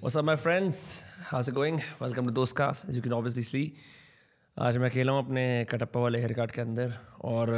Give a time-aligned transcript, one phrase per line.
[0.00, 1.02] What's up, my friends?
[1.24, 1.82] How's it going?
[1.98, 2.88] Welcome to Dostcast.
[2.88, 3.62] As you can obviously see,
[4.56, 6.92] आज मैं अकेला हूँ अपने कटप्पा वाले हेयर कट के अंदर
[7.24, 7.52] और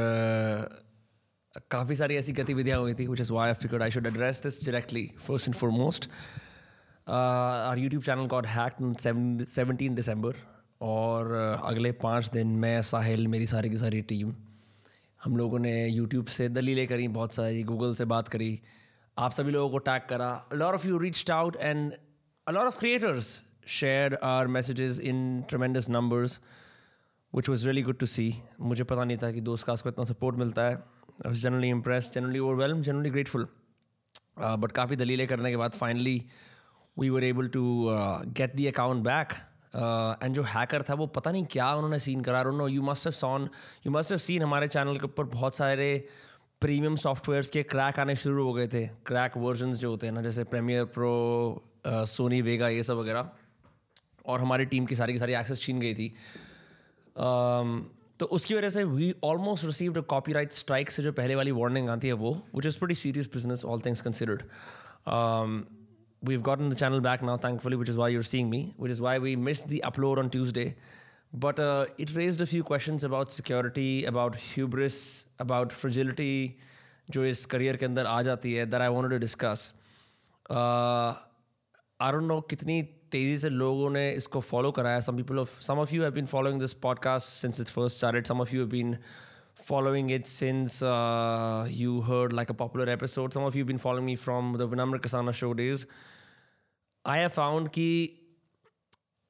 [1.70, 5.04] काफ़ी सारी ऐसी गतिविधियाँ हुई थी which is why I I should address this directly
[5.26, 6.08] first and foremost
[7.06, 10.42] our YouTube channel got hack seventeen December
[10.88, 11.32] और
[11.62, 14.34] अगले पाँच दिन मैं साहिल मेरी सारी की सारी टीम
[15.20, 18.60] हम लोगों ने यूट्यूब से दलीलें करी बहुत सारी गूगल से बात करी
[19.16, 21.92] आप सभी लोगों को टैग करा lot of you reached out and
[22.50, 23.26] a lot of creators
[23.64, 26.40] shared our messages in tremendous numbers,
[27.32, 28.30] which was really good to see.
[28.60, 31.70] मुझे पता नहीं था कि दोस्त कास्ट को इतना सपोर्ट मिलता है आई was generally
[31.74, 33.44] impressed, generally overwhelmed, generally grateful.
[33.44, 36.16] Uh, but काफ़ी दलीलें करने के बाद finally
[36.96, 39.38] we were able to uh, get the account back.
[39.74, 43.12] And जो हैकर था वो पता नहीं क्या उन्होंने सीन करा no you must have
[43.14, 43.48] sawn
[43.86, 45.86] you must have seen हमारे चैनल के ऊपर बहुत सारे
[46.60, 50.22] प्रीमियम सॉफ्टवेयर्स के क्रैक आने शुरू हो गए थे क्रैक वर्जन्स जो होते हैं ना
[50.22, 51.12] जैसे प्रीमियर प्रो
[51.86, 53.30] सोनी वेगा ये सब वगैरह।
[54.26, 56.08] और हमारी टीम की सारी की सारी एक्सेस छीन गई थी।
[58.20, 60.00] तो उसकी वजह से we almost receive a
[60.32, 63.64] copyright strike से जो पहले वाली वार्निंग आती है वो which is pretty serious business
[63.64, 64.42] all things considered
[66.22, 68.90] we have gotten the channel back now thankfully which is why you're seeing me which
[68.90, 70.74] is why we miss the upload on Tuesday
[71.36, 71.60] but
[72.00, 75.00] it raise a few question about security about hubris
[75.40, 76.56] about fragility
[77.10, 79.72] जो इस career के अंदर आ जाती है दर I want to discuss
[82.02, 85.78] I don't know कितनी तेज़ी से लोगों ने इसको फॉलो कराया some people of some
[85.78, 88.70] of you have been following this podcast since it first started some of you have
[88.70, 88.96] been
[89.60, 93.34] following it since uh, you heard like a popular episode.
[93.34, 95.84] Some of you have been following me from the Vinamra Kasana show days.
[97.04, 97.88] I have found कि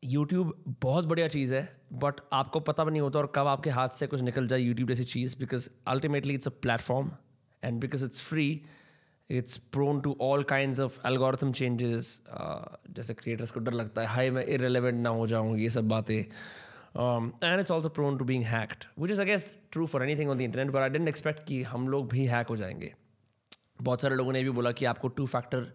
[0.02, 3.88] YouTube बहुत बढ़िया चीज़ है but आपको पता भी नहीं होता और कब आपके हाथ
[3.88, 7.10] से कुछ निकल जाए YouTube जैसी चीज़ because ultimately it's a platform
[7.62, 8.46] and because it's free
[9.30, 12.20] it's prone to all kind of algorithm changes
[12.96, 16.16] जैसे क्रिएटर्स को डर लगता है हाई मैं इरेलीवेंट ना हो जाऊँ, ये सब बातें।
[16.16, 20.40] And it's also prone to being hacked which is against true for anything on the
[20.40, 22.92] internet but I don't expect कि हम लोग भी हैक हो जाएँगे।
[23.82, 25.72] बहुत सारे लोगों ने भी बोला कि आपको टू फैक्टर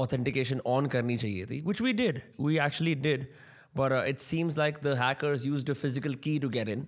[0.00, 3.26] ऑथेंटिकेशन ऑन करनी चाहिए थी which we did we actually did
[3.76, 6.86] but it seems like the hackers use a physical key to get in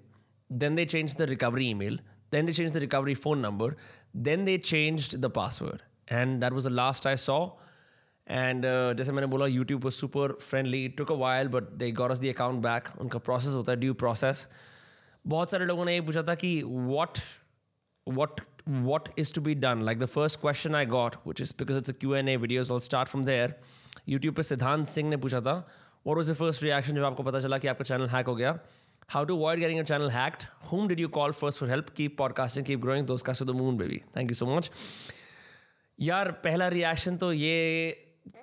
[0.50, 1.94] then they changed the recovery email.
[2.32, 3.68] Then they changed the recovery phone number.
[4.26, 5.84] Then they changed the password.
[6.14, 7.42] And that was the last i saw
[8.26, 12.10] and uh, जैसे मैंने बोला YouTube was super friendly took a while but they got
[12.10, 14.46] us the account back उनका process होता है due process
[15.26, 17.18] बहुत सारे लोगों ने ये पूछा था कि what
[18.06, 21.76] what what is to be done like the first question i got which is because
[21.76, 23.48] it's a q&a video so i'll start from there
[24.08, 25.54] youtube पे सिद्धांत सिंह ने पूछा था
[26.08, 28.58] what was the first reaction जब आपको पता चला कि आपका चैनल हैक हो गया
[29.14, 32.16] how to avoid getting your channel hacked whom did you call first for help keep
[32.20, 34.70] podcasting keep growing those guys to the moon baby thank you so much
[36.02, 37.56] यार, पहला रिएक्शन तो ये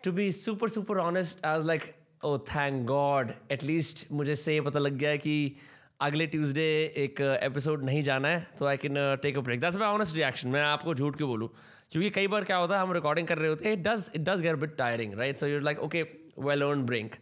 [0.03, 1.83] to be super super honest I was like
[2.25, 5.55] oh thank God at least मुझे से ये पता लग गया है कि
[6.01, 6.67] अगले ट्यूसडे
[6.97, 10.49] एक एपिसोड नहीं जाना है तो I can take a break that's my honest reaction
[10.49, 11.49] मैं आपको झूठ क्यों बोलूँ?
[11.91, 14.21] क्योंकि कई बार क्या होता है, हम रिकॉर्डिंग कर रहे होते हैं it does it
[14.21, 16.05] does get bit tiring right so you're like okay
[16.39, 17.15] well earn break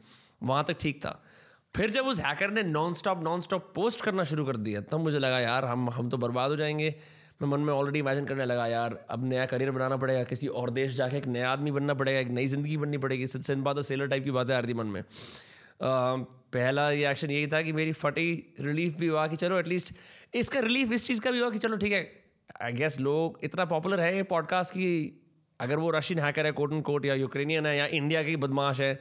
[0.44, 1.22] वहाँ तक ठीक था।
[1.76, 4.88] फिर जब उस हैकर ने non stop non stop post करना शुरू कर दिया, तब
[4.88, 6.96] तो मुझे लगा, यार, हम हम तो बर्बाद हो जाएँगे।
[7.42, 10.70] मैं मन में ऑलरेडी इमेजिन करने लगा, यार, अब नया करियर बनाना पड़ेगा, किसी और
[10.70, 14.08] देश जाके एक नया आदमी बनना पड़ेगा, एक नई ज़िंदगी बननी पड़ेगी। सिंध बात सेलर
[14.08, 15.04] टाइप की बातें आ रही मन में।
[15.82, 19.94] पहला रिएक्शन यही था कि मेरी फटी रिलीफ भी हुआ कि चलो एटलीस्ट
[20.34, 22.02] इसका रिलीफ इस चीज़ का भी हुआ कि चलो ठीक है।
[22.62, 24.88] आई गेस लोग इतना पॉपुलर है ये पॉडकास्ट की
[25.60, 28.80] अगर वो रशियन हैकर है कोट एंड कोट या यूक्रेनियन है, या इंडिया की बदमाश
[28.82, 28.94] है,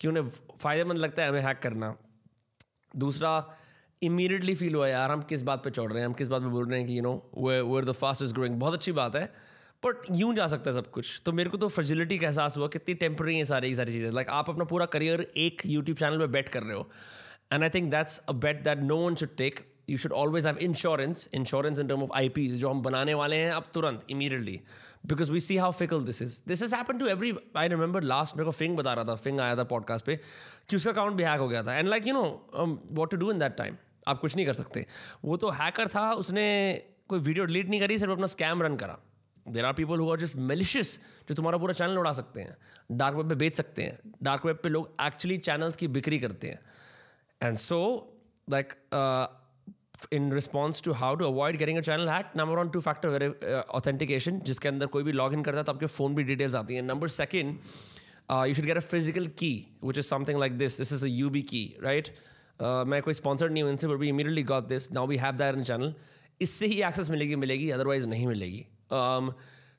[0.00, 0.28] कि उन्हें
[0.60, 1.94] फ़ायदेमंद लगता है हमें हैक करना।
[2.96, 3.30] दूसरा
[4.04, 6.06] इमीडिएटली फील हुआ यार, हम किस बात पे चढ़ रहे हैं?
[6.06, 8.58] हम किस बात पे बोल रहे हैं कि you know they were the fastest growing
[8.60, 9.24] बहुत अच्छी बात है
[9.82, 12.68] बट यूँ जा सकता है सब कुछ। तो मेरे को तो फ्रजिलिटी का एहसास हुआ
[12.68, 16.26] कितनी टेम्प्रेरी है सारी सारी चीज़ें। लाइक आप अपना पूरा करियर एक यूट्यूब चैनल पर
[16.28, 16.88] बेट कर रहे हो
[17.52, 19.60] and I think that's a bet that no one should take
[19.90, 23.36] you should always have insurance insurance in term of I P जो हम बनाने वाले
[23.36, 24.60] हैं अब तुरंत immediately
[25.06, 28.36] because we see how fickle this is this is happen to every I remember last
[28.36, 30.16] मेरे को फिंग बता रहा था फिंग आया था पॉडकास्ट पे,
[30.70, 33.30] कि उसका अकाउंट भी हैक हो गया था। And like you know what to do
[33.30, 33.76] in that time
[34.08, 34.86] आप कुछ नहीं कर सकते।
[35.24, 36.46] वो तो हैकर था, उसने
[37.08, 38.98] कोई वीडियो डिलीट नहीं करी, सिर्फ़ अपना स्कैम रन करा।
[39.46, 40.98] There are people who are just malicious
[41.28, 42.56] जो तुम्हारा पूरा चैनल उड़ा सकते हैं।
[42.92, 46.48] डार्क वेब पे बेच सकते हैं। डार्क वेब पे लोग एक्चुअली चैनल्स की बिक्री करते
[46.48, 46.60] हैं।
[47.40, 47.80] And so
[48.48, 48.72] like
[50.12, 53.28] in response to how to avoid getting a channel hack number one two factor very
[53.74, 56.74] authentication जिसके अंदर कोई भी लॉग इन करता है तो आपके फ़ोन भी डिटेल्स आती
[56.74, 57.58] हैं। Number second
[58.30, 59.52] you should get a physical key
[59.84, 62.08] which is something like this this is a Yubi key right
[62.60, 65.56] मैं कोई स्पॉन्सर्ड नहीं हूँ इनसे but we immediately got this now we have that
[65.56, 65.94] in channel
[66.40, 68.64] इससे ही access मिलेगी मिलेगी otherwise नहीं मिलेगी.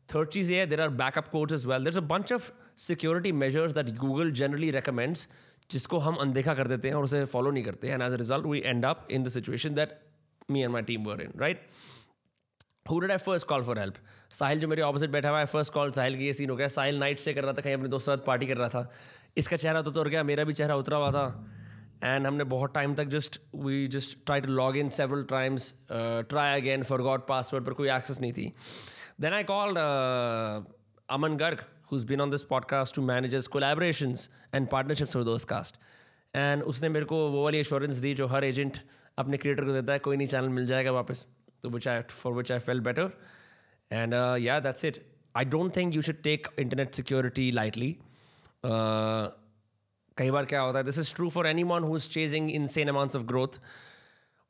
[0.09, 2.49] थर्ड चीज़ ये है there are backup codes as well there a bunch of
[2.81, 5.27] security measures that Google generally recommends
[5.71, 8.45] जिसको हम अनदेखा कर देते हैं और उसे फॉलो नहीं करते and as a result
[8.45, 9.99] we end up in the situation that
[10.51, 11.67] me and my team were in right
[12.89, 13.95] who did I first call for help
[14.31, 16.67] Sahil जो मेरे ऑपोजिट बैठा हुआ है फ़र्स्ट कॉल साहिल की ये सीन हो गया.
[16.67, 18.89] साहिल नाइट से कर रहा था, कहीं अपने दोस्तों साथ पार्टी कर रहा था.
[19.37, 21.25] इसका चेहरा तो उतर गया, मेरा भी चेहरा उतरा हुआ था.
[22.03, 26.59] एंड हमने बहुत टाइम तक just we just try to log in several times try
[26.61, 28.51] again forgot password पर कोई एक्सेस नहीं थी।
[29.21, 29.77] Then I called
[31.09, 34.21] Aman Garg who's been on this podcast, to manage his collaborations
[34.57, 35.73] and partnerships for those.
[36.35, 38.77] And उसने मेरे को वो वाली assurance दी जो हर एजेंट
[39.17, 41.25] अपने क्रिएटर को देता है, कोई नहीं चैनल मिल जाएगा वापस।
[41.63, 43.11] तो which I for which I fell better
[43.91, 44.13] and
[44.43, 44.97] yeah that's it
[45.35, 47.95] I don't think you should take internet security lightly
[50.17, 52.89] कई बार क्या होता है this is true for any one who is chasing insane
[52.89, 53.59] amounts of growth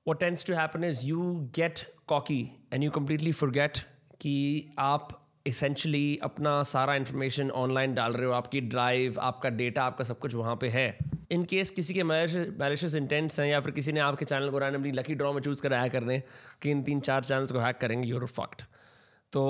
[0.05, 2.41] what tends to happen is you get cocky
[2.73, 3.77] and you completely forget
[4.21, 4.35] कि
[4.79, 10.19] आप essentially अपना सारा information online डाल रहे हो, आपकी ड्राइव आपका डेटा आपका सब
[10.19, 10.97] कुछ वहाँ पे है।
[11.31, 14.91] इन केस किसी के मैलिशियस इंटेंट्स हैं या फिर किसी ने आपके चैनल को रैंडमली
[14.91, 16.21] लकी ड्रॉ में चूज़ कराया करने,
[16.61, 18.61] कि इन तीन चार चैनल्स को हैक करेंगे यूर फक्ट
[19.33, 19.45] तो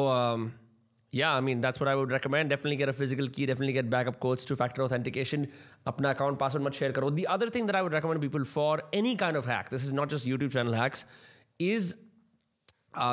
[1.15, 3.91] yeah I mean that's what I would recommend definitely get a physical key definitely get
[3.91, 5.47] backup codes two factor authentication
[5.87, 8.89] अपना अकाउंट पासवर्ड मत शेयर करो the other thing that I would recommend people for
[8.95, 11.05] any kind of hack this is not just YouTube channel hacks
[11.61, 11.95] is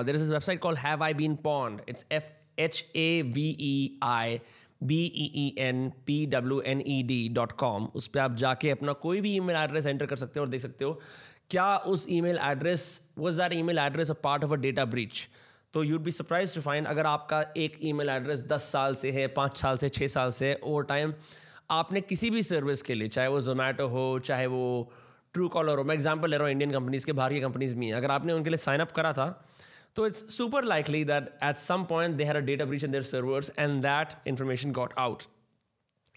[0.05, 4.39] there is website called have I been pwned it's F H A V E I
[4.83, 8.69] B E E N P W N E D dot com उस पर आप जाके
[8.69, 10.99] अपना कोई भी email address enter कर सकते हो और देख सकते हो
[11.49, 12.85] क्या उस email address
[13.17, 15.27] was that email address a part of a data breach
[15.74, 19.26] तो you'd be surprise to find अगर आपका एक ई एड्रेस दस साल से है,
[19.28, 21.14] पाँच साल से छः साल से ओवर टाइम
[21.70, 24.92] आपने किसी भी सर्विस के लिए, चाहे वो जोमेटो हो, चाहे वो
[25.34, 27.92] ट्रू कॉलर हो, मैं एग्ज़ाम्पल ले रहा हूँ इंडियन कंपनीज़ के, बाहर की कंपनीज़ में
[27.92, 29.28] अगर आपने उनके लिए साइनअप करा था
[29.96, 33.02] तो it's super likely that at some point they had a of reach in their
[33.04, 35.22] servers and that information got out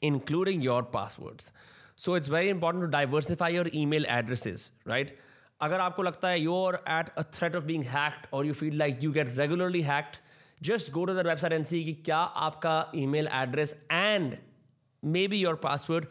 [0.01, 1.51] including your passwords
[1.97, 5.17] so it's very important to diversify your email addresses right
[5.61, 8.77] अगर आपको लगता है you are at a threat of being hacked और you feel
[8.77, 10.17] like you get regularly hacked
[10.61, 12.17] just go to the website and see कि क्या
[12.47, 12.75] आपका
[13.05, 14.37] email address and
[15.27, 16.05] maybe your password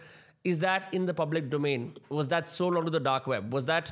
[0.46, 3.66] is that in the public domain was that so long to the dark web was
[3.66, 3.88] that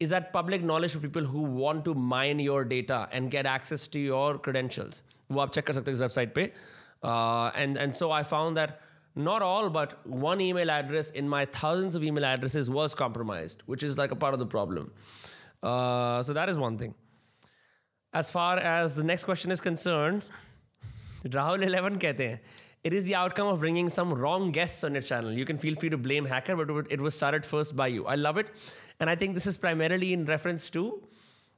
[0.00, 3.88] is that public knowledge for people who want to mine your data and get access
[3.92, 8.10] to your credentials वो आप check कर सकते हो इस website पर and and so
[8.10, 8.78] I found that
[9.15, 13.83] not all but one email address in my thousands of email addresses was compromised, which
[13.83, 14.91] is like a part of the problem.
[15.61, 16.93] Uh, so that is one thing.
[18.13, 20.23] As far as the next question is concerned,
[21.25, 22.39] Rahul Eleven कहते हैं
[22.83, 25.33] it is the outcome of bringing some wrong guests on your channel.
[25.33, 28.05] You can feel free to blame hacker, but it was started first by you.
[28.05, 28.47] I love it.
[29.01, 31.03] And I think this is primarily in reference to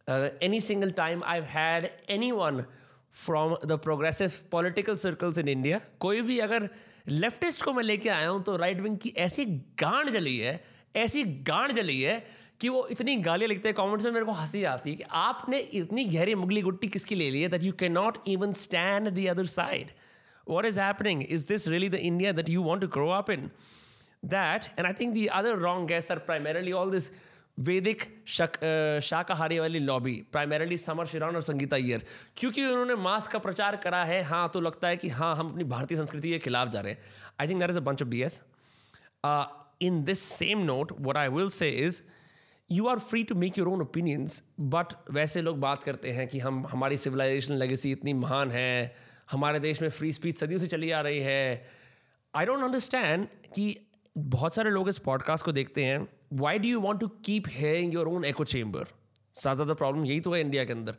[0.07, 2.65] uh, any single time I've had anyone
[3.11, 6.69] from the progressive political circles in India, कोई भी अगर
[7.08, 9.44] leftist को मैं लेके आया हूँ तो right wing की ऐसी
[9.80, 10.64] गांड जली है,
[10.96, 12.24] ऐसी गांड जली है
[12.60, 15.58] कि वो इतनी गालियाँ लिखते हैं कॉमेंट्स में मेरे को हँसी आती है कि आपने
[15.58, 19.26] इतनी गहरी मुगली गुट्टी किसकी ले ली है that you can not even stand the
[19.26, 19.90] other side
[20.48, 23.50] what is happening is this really the India that you want to grow up in
[24.24, 27.10] that and I think the other wrong guys are primarily all this
[27.58, 32.04] वैदिक शाकाहारी वाली lobby primarily summer Sheeran और संगीता अय्यर।
[32.36, 35.64] क्योंकि उन्होंने mask का प्रचार करा है हाँ तो लगता है कि हाँ हम अपनी
[35.64, 37.02] भारतीय संस्कृति के खिलाफ जा रहे हैं।
[37.40, 38.42] I think that is a bunch of B S
[39.82, 42.02] in this same note what I will say is
[42.70, 46.38] you are free to make your own opinions but वैसे लोग बात करते हैं कि
[46.38, 48.94] हम, हमारी सिविलाइजेशन लेगेसी इतनी महान है,
[49.30, 51.66] हमारे देश में फ्री स्पीच सदियों से चली आ रही है।
[52.34, 53.76] आई डोंट अंडरस्टैंड कि
[54.18, 57.95] बहुत सारे लोग इस पॉडकास्ट को देखते हैं why do you want to keep hearing
[57.95, 58.87] your own echo chamber
[59.35, 60.95] ज़्यादा प्रॉब्लम यही तो है इंडिया के अंदर।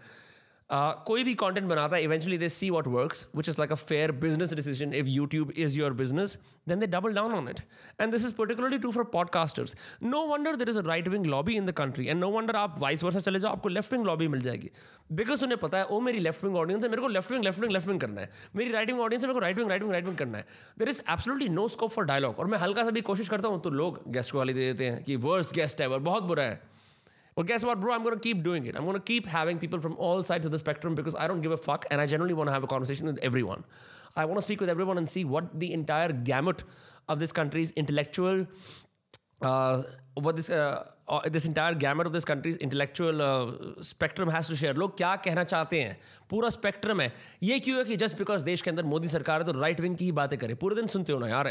[0.69, 4.11] कोई भी कंटेंट बनाता है eventually they see what works which is like a fair
[4.23, 7.59] business decision if YouTube is your business then they double down on it
[8.01, 11.55] and this is particularly too for podcasters no wonder there is a right wing lobby
[11.55, 14.27] in the country and no wonder आप vice versa जाओ, आपको left wing lobby
[14.27, 14.71] मिल जाएगी.
[15.11, 17.59] Because उन्हें पता है, ओ मेरी left wing audience है, मेरे को left wing left
[17.59, 18.29] wing left wing करना है.
[18.55, 20.45] मेरी राइट विंग ऑडियंस है, मेरे को right wing right wing right wing करना है.
[20.79, 23.61] There is absolutely no scope for dialogue और मैं हल्का सा भी कोशिश करता हूँ
[23.61, 26.61] तो लोग गेस्ट को वाली दे देते हैं कि वर्स गेस्ट है बहुत बुरा है.
[27.36, 27.92] Well, guess what, bro?
[27.94, 28.76] I'm going to keep doing it.
[28.76, 31.40] I'm going to keep having people from all sides of the spectrum because I don't
[31.40, 33.64] give a fuck and I generally want to have a conversation with everyone.
[34.16, 36.64] I want to speak with everyone and see what the entire gamut
[37.08, 38.46] of this country's intellectual,
[39.40, 39.82] uh,
[40.14, 44.56] what this uh, uh, this entire gamut of this country's intellectual uh, spectrum has to
[44.56, 44.74] share.
[44.74, 45.96] लोग क्या कहना चाहते हैं
[46.30, 49.52] पूरा spectrum है ये क्यों है कि जस्ट बिकॉज देश के अंदर मोदी सरकार है
[49.52, 51.50] तो राइट विंग की ही बातें करें पूरे दिन सुनते हो ना यार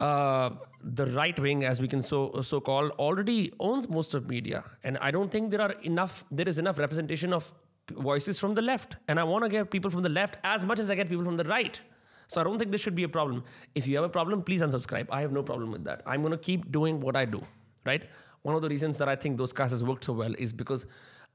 [0.00, 0.50] uh,
[0.82, 4.98] the right wing, as we can so so call, already owns most of media, and
[4.98, 6.24] I don't think there are enough.
[6.30, 7.52] There is enough representation of
[7.92, 10.78] voices from the left, and I want to get people from the left as much
[10.78, 11.80] as I get people from the right.
[12.26, 13.44] So I don't think this should be a problem.
[13.74, 15.08] If you have a problem, please unsubscribe.
[15.10, 16.02] I have no problem with that.
[16.06, 17.42] I'm going to keep doing what I do,
[17.84, 18.04] right?
[18.42, 20.86] One of the reasons that I think those classes worked so well is because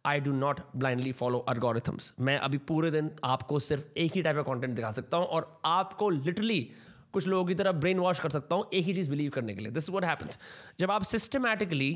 [0.06, 4.36] I do not blindly follow algorithms मैं अभी पूरे दिन आपको सिर्फ एक ही type
[4.36, 6.60] का content दिखा सकता हूँ और आपको लिटरली
[7.13, 9.61] कुछ लोगों की तरह ब्रेन वॉश कर सकता हूँ, एक ही चीज़ बिलीव करने के
[9.61, 10.39] लिए। दिस वट हैपन्स
[10.81, 11.91] जब आप सिस्टमैटिकली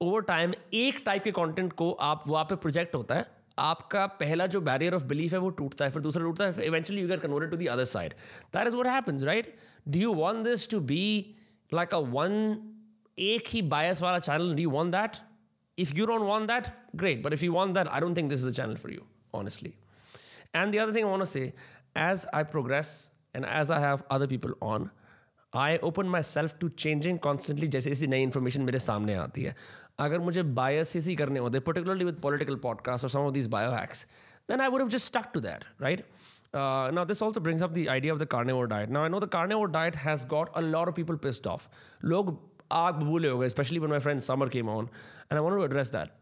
[0.00, 3.26] ओवर टाइम एक टाइप के कंटेंट को आप वहाँ पे प्रोजेक्ट होता है,
[3.58, 7.02] आपका पहला जो बैरियर ऑफ़ बिलीफ है वो टूटता है, फिर दूसरा टूटता है eventually
[7.02, 8.14] you get converted to the other side
[8.54, 9.54] that is what happens right
[9.88, 11.04] do you want this to be
[11.72, 12.36] like a one
[13.18, 15.16] एक ही बायस वाला channel do you want that
[15.78, 18.40] if you don't want that great but if you want that I don't think this
[18.40, 19.00] is the channel for you
[19.34, 19.70] honestly.
[20.54, 21.46] And the other thing want to say,
[22.02, 22.92] as i progress
[23.35, 24.89] and as i have other people on
[25.53, 29.55] i open myself to changing constantly जैसे जैसी नई information मेरे सामने आती है
[29.99, 34.05] अगर मुझे biases ही करने होते particularly with political podcasts or some of these biohacks
[34.51, 36.05] then i would have just stuck to that right
[36.53, 39.19] uh, now this also brings up the idea of the carnivore diet now i know
[39.25, 41.69] the carnivore diet has got a lot of people pissed off
[42.13, 42.33] log
[42.71, 44.89] आग बबूले हो गए especially when my friend Summer came on,
[45.29, 46.15] and I wanted to address that.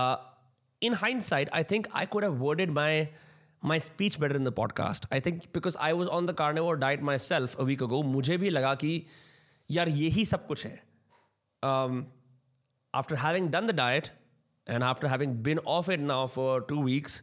[0.00, 0.16] Uh,
[0.88, 2.90] in hindsight, I think I could have worded my
[3.62, 5.06] my speech better in the podcast.
[5.10, 8.50] I think because I was on the carnivore diet myself a week ago, मुझे भी
[8.50, 8.92] लगा कि
[9.70, 10.80] यार यही सब कुछ है.
[11.62, 12.06] Um,
[12.94, 14.10] after having done the diet
[14.66, 17.22] and after having been off it now for two weeks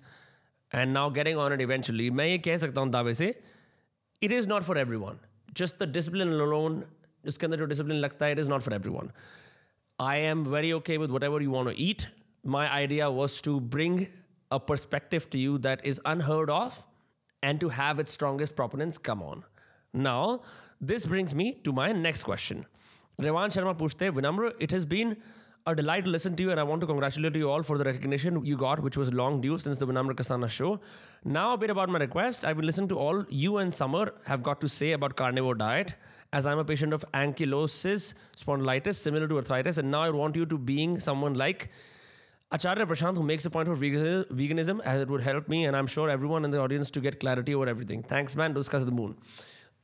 [0.71, 3.33] and now getting on it eventually, मैं ये कह सकता हूँ दावे से,
[4.21, 5.19] it is not for everyone.
[5.53, 6.83] Just the discipline alone
[7.27, 9.09] इसके अंदर जो डिसिप्लिन लगता है it is not for everyone
[9.99, 12.01] I am very okay with whatever you want to eat
[12.55, 14.05] my idea was to bring
[14.50, 16.86] a perspective to you that is unheard of
[17.42, 19.44] and to have its strongest proponents come on.
[19.92, 20.42] Now,
[20.80, 22.64] this brings me to my next question.
[23.20, 25.16] Revan Sharma pushte, Vinamra, it has been
[25.66, 27.84] a delight to listen to you, and I want to congratulate you all for the
[27.84, 30.80] recognition you got, which was long due since the Vinamra Kasana show.
[31.22, 32.46] Now, a bit about my request.
[32.46, 35.94] I've been listening to all you and Summer have got to say about carnivore diet,
[36.32, 40.46] as I'm a patient of ankylosis, spondylitis, similar to arthritis, and now I want you
[40.46, 41.70] to being someone like
[42.52, 45.86] Acharya Prashant, who makes a point of veganism, as it would help me, and I'm
[45.86, 48.02] sure everyone in the audience to get clarity over everything.
[48.02, 48.54] Thanks, man.
[48.54, 49.16] Discuss the moon.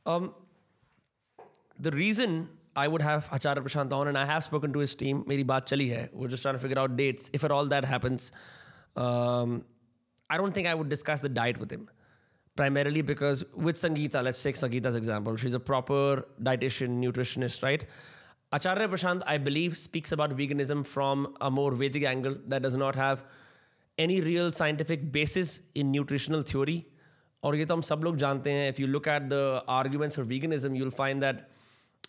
[0.05, 0.35] Um,
[1.79, 5.23] the reason I would have Acharya Prashant on, and I have spoken to his team.
[5.27, 6.09] Meri baat chali hai.
[6.13, 7.31] We're just trying to figure out dates.
[7.33, 8.33] If at all that happens,
[8.97, 9.65] um,
[10.29, 11.89] I don't think I would discuss the diet with him.
[12.57, 15.37] Primarily because with Sangeeta, let's take Sangeeta's example.
[15.37, 17.85] She's a proper dietitian, nutritionist, right?
[18.54, 22.96] Acharya Prashant, I believe, speaks about veganism from a more Vedic angle that does not
[22.96, 23.24] have
[23.98, 26.86] any real scientific basis in nutritional theory.
[27.44, 30.26] और ये तो हम सब लोग जानते हैं if you look at the arguments for
[30.26, 31.50] veganism, you'll find that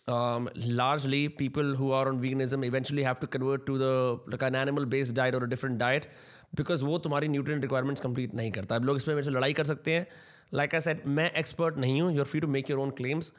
[0.07, 4.55] um, largely people who are on veganism eventually have to convert to the like an
[4.55, 6.07] animal based diet or a different diet
[6.55, 9.65] because वो तुम्हारी nutrient requirements complete नहीं करता अब लोग इसमें मेरे से लड़ाई कर
[9.65, 10.07] सकते हैं
[10.53, 13.31] लाइक आई सेड मैं एक्सपर्ट नहीं हूँ you're free to make your own claims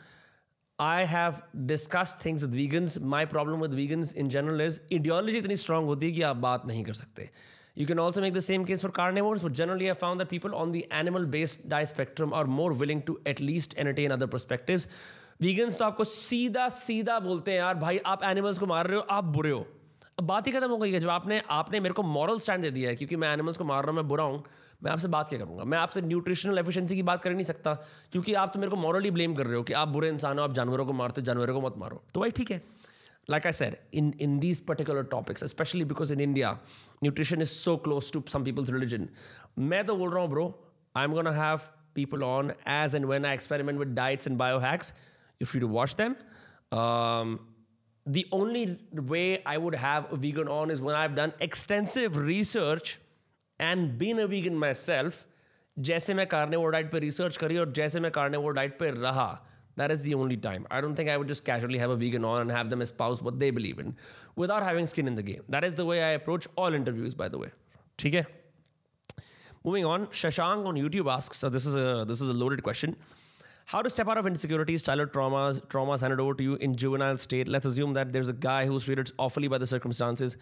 [0.79, 1.35] I have
[1.67, 6.05] discuss things with vegans my problem with vegans in general is ideology इतनी स्ट्रांग होती
[6.05, 7.29] है कि आप बात नहीं कर सकते।
[7.77, 10.55] You can also make the same case for carnivores, but generally I found that people
[10.61, 14.27] on the animal based diet spectrum are more willing to at least entertain other.
[15.41, 19.01] Vegans तो आपको सीधा सीधा बोलते हैं यार भाई आप एनिमल्स को मार रहे हो
[19.09, 19.65] आप बुरे हो।
[20.19, 22.71] अब बात ही खत्म हो गई है। जब आपने आपने मेरे को मॉरल स्टैंड दे
[22.71, 24.43] दिया है क्योंकि मैं एनिमल्स को मार रहा हूँ मैं बुरा हूँ
[24.83, 25.63] मैं आपसे बात क्या करूँगा?
[25.63, 27.73] मैं आपसे न्यूट्रिशनल एफिशिएंसी की बात कर नहीं सकता,
[28.11, 30.43] क्योंकि आप तो मेरे को मॉरली ब्लेम कर रहे हो कि आप बुरे इंसान हो,
[30.43, 32.61] आप जानवरों को मारते हो, जानवरों को मत मारो। तो भाई ठीक है।
[33.29, 36.51] Like I sir in in this particular topics specially because in India
[37.03, 39.07] nutrition is so close to some peoples religion
[39.59, 40.45] मैं तो बोल रहा हूँ bro
[40.95, 41.57] I am gonna have
[41.95, 44.93] people on edge and when I experiment with diets and bio hacks
[45.41, 46.15] if you do watch them
[48.05, 48.65] the only
[49.11, 52.97] way I would have a um, vegan on is when I've done extensive research
[53.59, 55.25] and been a vegan myself.
[55.87, 59.29] जैसे मैं carnivore diet पे research करी और जैसे मैं carnivore diet पे रहा
[59.79, 60.67] that is the only time.
[60.69, 63.21] I don't think I would just casually have a vegan on and have them espouse
[63.21, 63.95] what they believe in
[64.35, 65.43] without having skin in the game.
[65.47, 67.51] That is the way I approach all interviews, by the way.
[68.05, 68.25] Okay.
[69.63, 72.95] Moving on, Shashank on YouTube asks, so this is a this is a loaded question.
[73.65, 77.17] How to step out of insecurities, childhood traumas, traumas handed over to you in juvenile
[77.17, 77.47] state.
[77.47, 80.37] Let's assume that there's a guy who's treated awfully by the circumstances,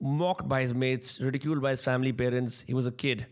[0.00, 2.62] mocked by his mates, ridiculed by his family parents.
[2.66, 3.26] He was a kid.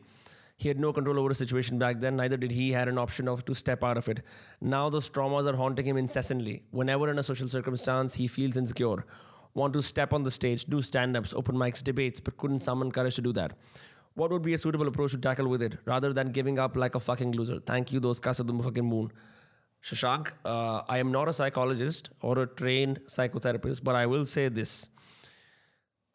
[0.58, 3.28] He had no control over the situation back then, neither did he had an option
[3.28, 4.22] of to step out of it.
[4.60, 6.62] Now those traumas are haunting him incessantly.
[6.70, 9.04] Whenever in a social circumstance he feels insecure,
[9.52, 13.16] want to step on the stage, do stand-ups, open mics, debates, but couldn't summon courage
[13.16, 13.52] to do that.
[14.14, 16.94] What would be a suitable approach to tackle with it rather than giving up like
[16.94, 17.60] a fucking loser?
[17.60, 19.12] Thank you, those cuss of the fucking moon.
[19.84, 24.48] Shashank, uh, I am not a psychologist or a trained psychotherapist, but I will say
[24.48, 24.88] this.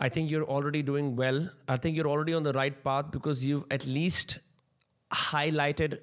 [0.05, 1.41] I think you're already doing well.
[1.67, 4.39] I think you're already on the right path because you've at least
[5.11, 5.99] highlighted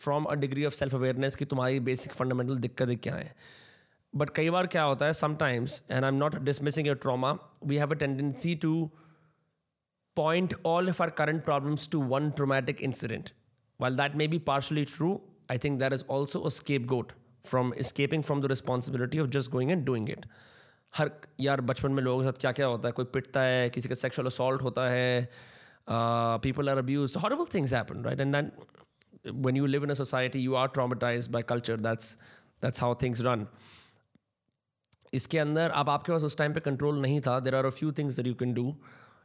[0.00, 3.34] from a degree of self awareness कि तुम्हारी basic fundamental दिक्कतें क्या हैं
[4.12, 7.30] but कई बार क्या होता है sometimes and I am not dismissing your trauma
[7.66, 8.72] we have a tendency to
[10.16, 13.30] point all of our current problems to one traumatic incident.
[13.80, 15.12] While that may be partially true,
[15.54, 17.14] I think that is also a scapegoat
[17.52, 20.26] from escaping from the responsibility of just going and doing it.
[20.96, 22.92] हर यार बचपन में लोगों के साथ क्या क्या होता है?
[22.92, 25.28] कोई पिटता है, किसी का सेक्सुअल असॉल्ट होता है
[25.90, 28.50] people are abuse horrible things happen right and then
[29.44, 31.76] when you live in a society, you are traumatized by culture.
[31.82, 32.06] That's
[32.62, 33.46] that's how
[35.12, 37.38] इसके अंदर अब आपके पास उस टाइम पे कंट्रोल नहीं था.
[37.40, 38.74] There are a few things that you can do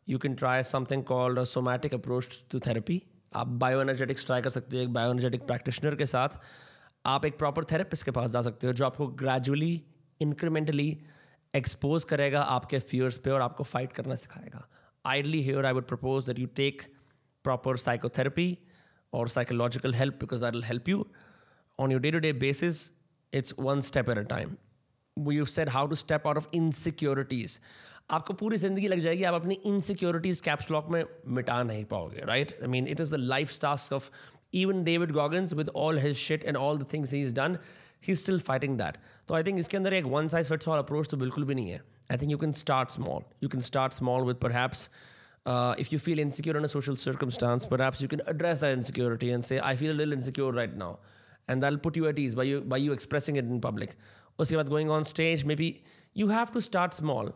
[0.10, 3.02] you can try something called somatic approach to therapy
[3.36, 6.30] आप bio energetics try कर सकते हो एक बायो एनर्जेटिक प्रैक्टिशनर के साथ.
[7.06, 9.82] आप एक प्रॉपर थेरेपिस्ट के पास जा सकते हो जो आपको ग्रेजुअली
[10.22, 10.90] इंक्रीमेंटली
[11.58, 14.68] एक्सपोज करेगा आपके फियर्स पे और आपको फाइट करना सिखाएगा।
[15.06, 16.82] Ideally here I would propose that you take
[17.46, 18.58] proper psychotherapy
[19.14, 21.06] और psychological help because I will help you
[21.80, 22.78] on your day-to-day basis.
[23.34, 24.54] It's one step at a time.
[25.18, 27.58] You said how to step out of insecurities.
[28.12, 31.04] आपको पूरी ज़िंदगी लग जाएगी, आप अपनी insecurities caps lock में
[31.38, 34.10] मिटा नहीं पाओगे right I mean it is the life task of
[34.54, 37.58] even David Goggins with all his shit and all the things he is done
[38.08, 38.98] he is still fighting that
[39.28, 41.70] तो I think इसके अंदर एक one size fits all approach तो बिल्कुल भी नहीं
[41.70, 44.90] है I think you can start small you can start small with perhaps
[45.80, 49.58] if you feel insecure in social circumstances perhaps you can address that insecurity and say
[49.60, 50.96] I feel lil insecure right now
[51.50, 53.94] and that'll put you at ease by you by you expressing it in public
[54.40, 55.76] उसके बाद going on stage maybe
[56.16, 57.32] you have to start small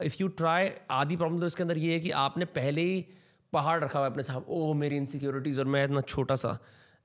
[0.00, 3.04] if you try आदि problem तो इसके अंदर ये है कि आपने पहले ही
[3.52, 6.58] पहाड़ रखा हुआ है अपने साहब ओह मेरी इनसिक्योरिटीज़ और मैं इतना छोटा सा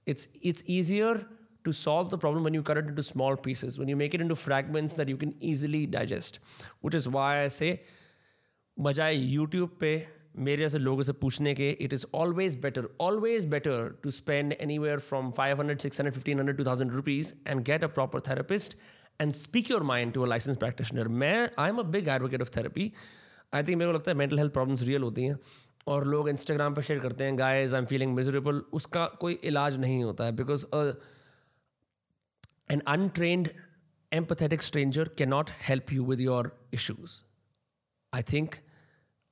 [0.07, 1.25] it's it's easier
[1.65, 4.21] to solve the problem when you cut it into small pieces, when you make it
[4.21, 6.39] into fragments that you can easily digest.
[6.81, 7.77] Which is why I say,
[8.77, 9.91] बजाय YouTube पे
[10.37, 14.99] मेरे जैसे लोगों से पूछने के it is always better always better to spend anywhere
[14.99, 18.77] from five hundred six hundred fifteen hundred two thousand rupees and get a proper therapist
[19.21, 22.51] and speak your mind to a license practitioner मैं I am a big advocate of
[22.57, 22.91] therapy
[23.53, 25.37] I think मेरे को लगता है mental health problems real होती हैं
[25.87, 29.77] और लोग Instagram पर शेयर करते हैं guys I am feeling miserable उसका कोई इलाज
[29.79, 30.65] नहीं होता है because
[32.71, 33.47] an untrained
[34.11, 37.23] empathetic stranger cannot help you with your issues.
[38.13, 38.61] I think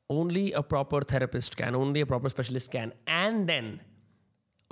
[0.10, 3.82] only a proper therapist can, only a proper specialist can, and then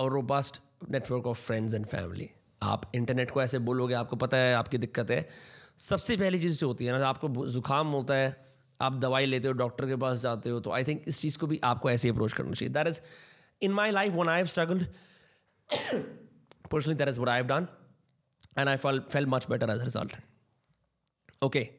[0.00, 2.28] a robust network of friends and family.
[2.62, 5.26] आप internet को ऐसे बोलोगे आपको पता है आपकी दिक्कत है
[5.78, 8.36] सबसे पहली चीज़ जो होती है ना आपको जुकाम होता है
[8.80, 11.46] आप दवाई लेते हो डॉक्टर के पास जाते हो तो आई थिंक इस चीज़ को
[11.46, 13.00] भी आपको ऐसे अप्रोच करना चाहिए that is
[13.62, 14.86] in my life one I have struggled
[16.70, 17.68] personally that is what I have done
[18.58, 20.12] and I felt, felt much better as a result.
[21.42, 21.70] Okay,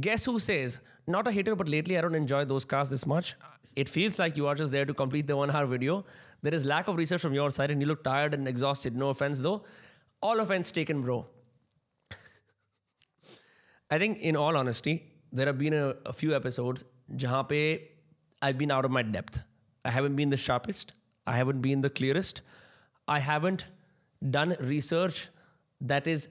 [0.00, 3.34] guess who says, not a hater, but lately I don't enjoy those cars this much.
[3.74, 6.04] It feels like you are just there to complete the one hour video.
[6.42, 8.96] There is lack of research from your side and you look tired and exhausted.
[8.96, 9.64] No offense though.
[10.22, 11.26] All offense taken, bro.
[13.90, 14.94] I think, in all honesty,
[15.32, 16.84] there have been a, a few episodes
[17.16, 17.80] jahan pe
[18.40, 19.40] I've been out of my depth.
[19.84, 20.92] I haven't been the sharpest.
[21.26, 22.40] I haven't been the clearest.
[23.08, 23.66] I haven't
[24.30, 25.28] done research
[25.86, 26.28] that is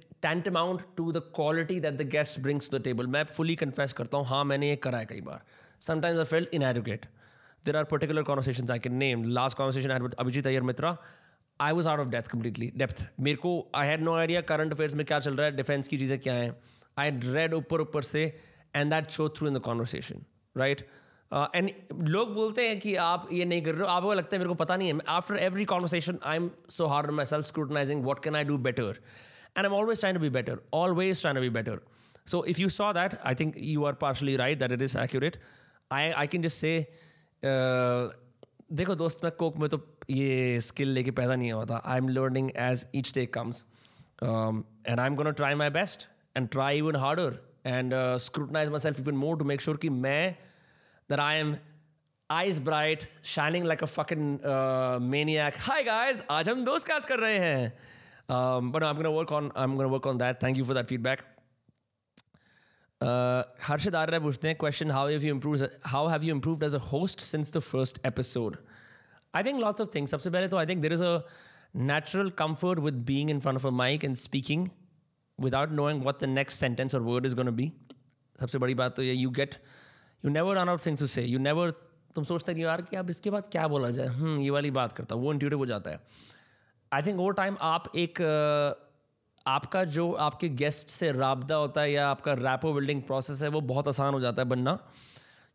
[0.98, 3.08] to the quality that the guest brings to the table.
[3.08, 5.42] मैं fully confess करता हूँ हाँ मैंने ये करा है कई बार.
[5.82, 7.00] Sometimes I felt in There
[7.66, 9.26] there are particular conversation I name.
[9.26, 10.96] Last last had with Abhijit Iyer Mitra,
[11.62, 14.94] I was out of death completely depth मेरे को I had no idea current affairs
[14.94, 16.56] में क्या चल रहा है defence की चीज़ें क्या हैं।
[16.98, 18.40] आई रेड ऊपर ऊपर से
[18.76, 20.24] and that show through in the conversation
[20.58, 20.88] right
[21.56, 24.48] and लोग बोलते हैं कि आप ये नहीं कर रहे हो। आपको लगता है मेरे
[24.48, 28.36] को पता नहीं है। After every conversation I am so hard myself scrutinizing what can
[28.36, 29.00] I do better
[29.58, 31.80] and am always trying to be better always trying to be better
[32.32, 35.38] so if you saw that I think you are partially right that it is accurate
[35.92, 36.88] I I can just say
[38.78, 42.10] देखो दोस्त मैं Coke में तो ये skill लेके पैदा नहीं हुआ था I am
[42.10, 43.66] learning as each day comes
[44.24, 49.16] and I am gonna try my best and try even harder and scrutinize myself even
[49.16, 50.36] more to make sure कि मैं
[51.10, 51.58] that I am
[52.30, 55.58] eyes bright, shining like a fucking uh, maniac.
[55.58, 57.74] Hi guys, आज हम दोस्त cast कर रहे हैं.
[58.29, 60.41] Um, but no, I'm gonna work on I'm gonna work on that.
[60.41, 61.25] Thank you for that feedback.
[63.01, 66.75] Uh, Harshad Arya पूछते हैं question how have you improved how have you improved as
[66.75, 68.59] a host since the first episode?
[69.35, 70.11] I think lots of things.
[70.15, 71.25] सबसे पहले तो I think there is a
[71.75, 74.71] natural comfort with being in front of a mic and speaking
[75.47, 77.71] without knowing what the next sentence or word is going to be.
[78.41, 79.59] सबसे बड़ी बात तो ये you get
[80.23, 81.25] you never run out of things to say.
[81.35, 81.73] You never
[82.15, 84.93] तुम सोचते नहीं यार कि अब इसके बाद क्या बोला जाए हम्म ये वाली बात
[84.93, 86.01] करता वो इंट्यूटिव हो जाता है
[86.94, 88.20] आई थिंक ओवर टाइम आप एक
[89.46, 93.62] आपका जो आपके गेस्ट से रबदा होता है या आपका रैपो बिल्डिंग प्रोसेस है, वो
[93.62, 94.74] बहुत आसान हो जाता है बनना,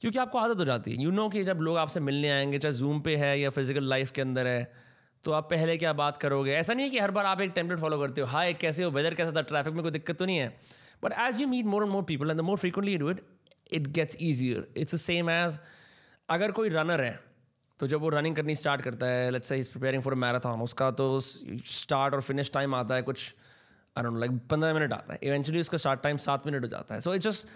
[0.03, 2.75] क्योंकि आपको आदत हो जाती है। यू नो कि जब लोग आपसे मिलने आएँगे, चाहे
[2.75, 4.73] जूम पे है या फ़िज़िकल लाइफ के अंदर है
[5.25, 6.53] तो आप पहले क्या बात करोगे?
[6.55, 8.91] ऐसा नहीं है कि हर बार आप एक टेम्पलेट फॉलो करते हो, हाय, कैसे हो?
[8.91, 9.43] वेदर कैसा था?
[9.43, 10.49] ट्रैफ़िक में कोई दिक्कत तो नहीं है?
[11.05, 13.23] But as you meet more and more people and the more frequently do it
[13.73, 15.59] it gets easier it's the same as
[16.29, 17.28] अगर कोई रनर है
[17.81, 20.91] तो जब वो रनिंग करनी स्टार्ट करता है let's say is preparing for marathon उसका
[21.01, 23.35] तो स्टार्ट और फिनिश टाइम आता है कुछ
[23.97, 26.95] आई डोंट लाइक पंद्रह मिनट आता है। इवेंचुअली उसका स्टार्ट टाइम सात मिनट हो जाता
[26.95, 27.47] है। So it's just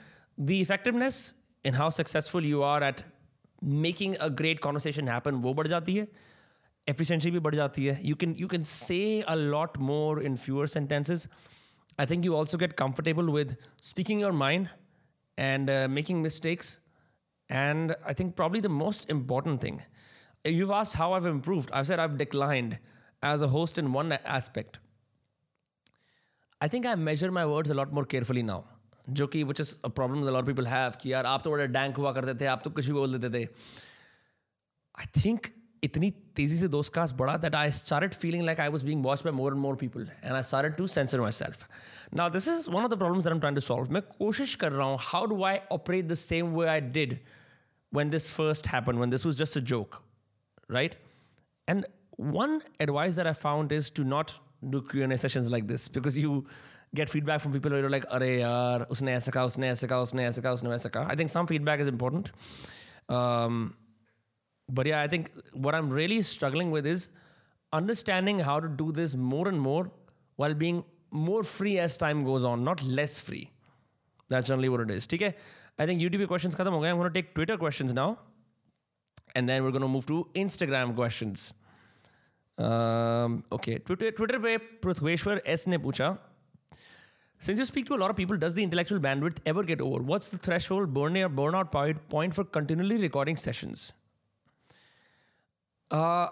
[0.40, 3.00] the effectiveness in how successful you are at
[3.64, 6.06] making a great conversation happen वो बढ़ जाती है।
[6.87, 10.66] एफिशिएंसी भी बढ़ जाती है। You can you can say a lot more in fewer
[10.66, 11.28] sentences
[12.00, 14.68] I think you also get comfortable with speaking your mind
[15.38, 16.78] and making mistakes
[17.50, 19.78] and I think probably the most important thing
[20.44, 21.70] you've asked how I've improved.
[21.72, 22.78] I've said I've declined
[23.22, 24.78] as a host in one aspect.
[26.61, 28.62] I think I measure my words a lot more carefully now.
[29.11, 31.96] जो कि which is a problem lot people have कि यार आप तो बड़े dank
[31.96, 33.48] हुआ करते थे आप तो कुछ भी बोल देते थे
[34.98, 35.46] आई थिंक
[35.85, 39.24] इतनी तेज़ी से दोस्त कास्ट बढ़ा that I started feeling like I was being watch
[39.24, 41.66] by more and more people and I started to censor myself
[42.14, 44.55] now this is one of the problems that I am trying to solve मैं कोशिश
[44.62, 47.18] कर रहा हूँ how do I operate the same way I did
[47.92, 49.96] when this first happened, when this was just a joke
[50.72, 50.96] right?
[51.68, 56.16] And one advice that I found is to not do Q&A sessions like this because
[56.18, 56.46] you
[56.94, 60.02] get feedback from people who are like, "Arey yaar, usne aisa kaha, usne aisa kaha,
[60.08, 62.30] usne aisa kaha, usne aisa kaha." I think some feedback is important.
[63.08, 63.74] Um,
[64.68, 67.08] but yeah, I think what I'm really struggling with is
[67.72, 69.90] understanding how to do this more and more
[70.37, 73.50] while being more free as time goes on, not less free.
[74.28, 75.06] That's generally what it is.
[75.12, 75.35] Okay?
[75.78, 78.18] I think YouTube questions khatam ho I'm going to take Twitter questions now
[79.36, 81.53] And then we're going to move to Instagram questions.
[82.58, 86.17] Um, okay, Twitter, Twitter पे पृथ्वेश्वर S ने पूछा
[87.39, 90.01] Since you speak to a lot of people, does the intellectual bandwidth ever get over?
[90.01, 91.71] What's the threshold burn or burnout
[92.10, 93.93] point for continually recording sessions?
[95.91, 96.27] Uh,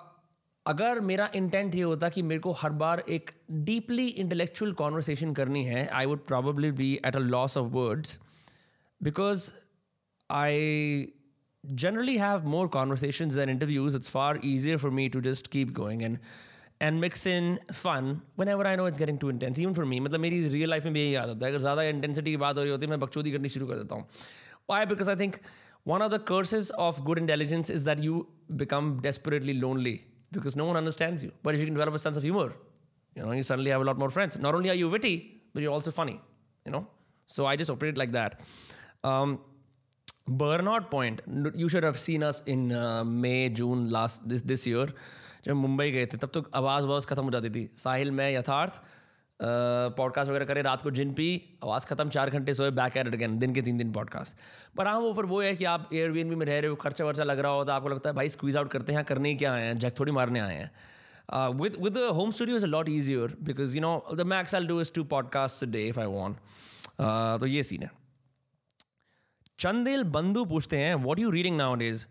[0.67, 5.63] अगर मेरा intent ये होता कि मेरे को हर बार एक डीपली इंटेलेक्चुअल कॉन्वर्सेशन करनी
[5.65, 8.19] है I would probably be at a loss of words
[9.04, 9.52] because
[10.32, 10.58] I
[11.74, 16.04] generally have more conversations than interviews, it's far easier for me to just keep going
[16.04, 16.19] and
[16.82, 19.60] and mix in fun whenever I know it's getting too intense.
[19.60, 22.26] Even for me, मतलब मेरी real life में भी यही आदत है अगर ज़्यादा intensity
[22.26, 24.08] की बात हो रही होती है मैं बकचोदी करनी शुरू कर देता हूँ
[24.71, 24.84] Why?
[24.91, 25.39] Because I think
[25.93, 28.28] one of the curses of good intelligence is that you
[28.62, 29.95] become desperately lonely
[30.38, 31.32] because no one understands you.
[31.43, 32.48] But if you can develop a sense of humor,
[33.15, 34.38] you know, you suddenly have a lot more friends.
[34.38, 36.19] Not only are you witty, but you're also funny,
[36.65, 36.88] you know?
[37.28, 38.39] So I just operate like that.
[39.04, 39.39] Um,
[40.26, 41.20] burnout point.
[41.56, 44.94] You should have seen us in uh, June last this this year
[45.46, 48.80] जब मुंबई गए थे तब तो आवाज़ आवाज़ ख़त्म हो जाती थी। साहिल मैं यथार्थ
[49.96, 51.28] पॉडकास्ट वगैरह करें रात को जिन पी
[51.64, 54.35] आवाज़ ख़त्म चार घंटे सोए बैक एट अगेन दिन के तीन दिन पॉडकास्ट
[54.76, 57.24] पर हाँ वो फिर वो है कि आप एयर में रह रहे हो खर्चा वर्चा
[57.24, 59.52] लग रहा हो तो आपको लगता है भाई स्क्वीज आउट करते हैं करने ही क्या
[59.52, 59.78] आए हैं?
[59.78, 60.70] जैक थोड़ी मारने आए हैं।
[61.61, 64.80] With with home studio is a lot easier because you know the max I do
[64.80, 66.37] is to podcast day if I want
[67.40, 67.90] तो ये सीन है।
[69.61, 72.07] चंदेल बंधु पूछते हैं what you reading nowadays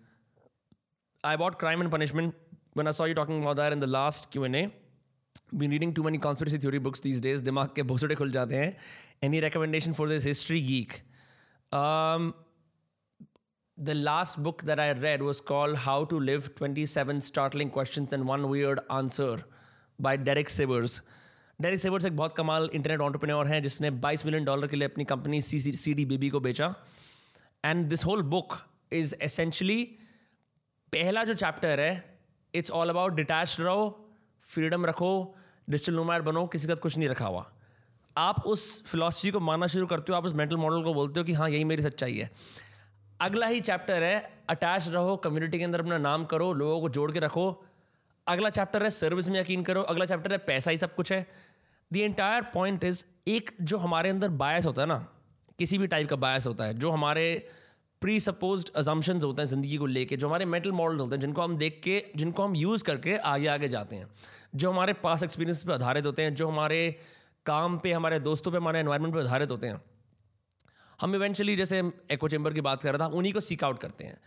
[1.23, 2.33] I what crime and punishment
[2.77, 4.69] one I saw you talking about in the last Q and A
[5.53, 9.41] been reading too many conspiracy theory books these days दिमाग के भोसड़े खुल जाते हैं
[9.41, 10.95] recommendation for this history geek
[11.71, 12.33] um,
[13.77, 18.27] the last book that I read was called How to Live 27 Startling Questions and
[18.27, 19.38] One Weird Answer
[19.99, 20.99] by Derek Sivers.
[21.59, 25.05] Derek Sivers एक बहुत कमाल internet entrepreneur हैं जिसने 22 मिलियन डॉलर के लिए अपनी
[25.05, 26.67] company C C D Baby को बेचा
[27.63, 28.57] and this whole book
[28.91, 29.83] is essentially
[30.93, 32.19] पहला जो चैप्टर है
[32.53, 34.09] इट्स ऑल अबाउट डिटैच रहो
[34.43, 35.35] फ्रीडम रखो
[35.69, 37.45] डिजिटल नोमैड बनो, किसी का कुछ नहीं रखा हुआ।
[38.17, 41.23] आप उस फिलोसफी को मानना शुरू करते हो, आप उस मेंटल मॉडल को बोलते हो
[41.23, 42.29] कि हाँ यही मेरी सच्चाई है।
[43.21, 47.11] अगला ही चैप्टर है अटैच रहो कम्युनिटी के अंदर अपना नाम करो, लोगों को जोड़
[47.11, 47.63] के रखो।
[48.27, 51.25] अगला चैप्टर है सर्विस में यकीन करो। अगला चैप्टर है, पैसा ही सब कुछ है।
[51.93, 55.05] द एंटायर पॉइंट इज़ एक जो हमारे अंदर बायस होता है ना
[55.59, 57.25] किसी भी टाइप का बायस होता है, जो हमारे
[58.01, 61.41] प्री सपोज़ अजम्पन्स होते हैं ज़िंदगी को लेके, जो हमारे मेंटल मॉडल होते हैं, जिनको
[61.41, 64.09] हम देख के, जिनको हम यूज़ करके आगे आगे जाते हैं,
[64.55, 66.79] जो हमारे पास एक्सपीरियंस पर आधारित होते हैं, जो हमारे
[67.45, 69.81] काम पे, हमारे दोस्तों पे, हमारे एनवायरनमेंट पे आधारित होते हैं।
[70.99, 74.03] हम इवेंचुअली जैसे एको चेम्बर की बात कर रहा था, उन्हीं को सीक आउट करते
[74.03, 74.19] हैं।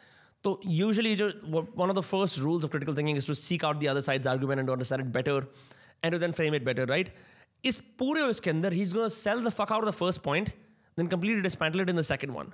[0.45, 3.77] तो यूजली जो one of the first rules of critical thinking is to seek out
[3.77, 5.47] the other side argument and understand it better
[6.05, 7.15] and then frame it better right
[7.65, 10.51] इस पूरे उसके अंदर ही is gonna sell the fuck out the first point
[10.99, 12.53] then complete dismantle in the second one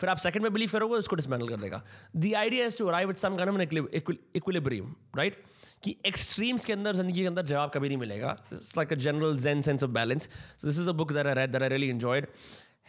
[0.00, 1.82] फिर आप second में believe करोगे उसको dismantle कर देगा।
[2.16, 3.36] The idea is to arrive with some
[5.16, 5.42] right
[5.84, 9.36] कि एक्सट्रीम्स के अंदर ज़िंदगी के अंदर जवाब कभी नहीं मिलेगा। It's like a general
[9.38, 10.28] gen sense of balance
[10.64, 12.26] this is a book that I read that I really enjoyed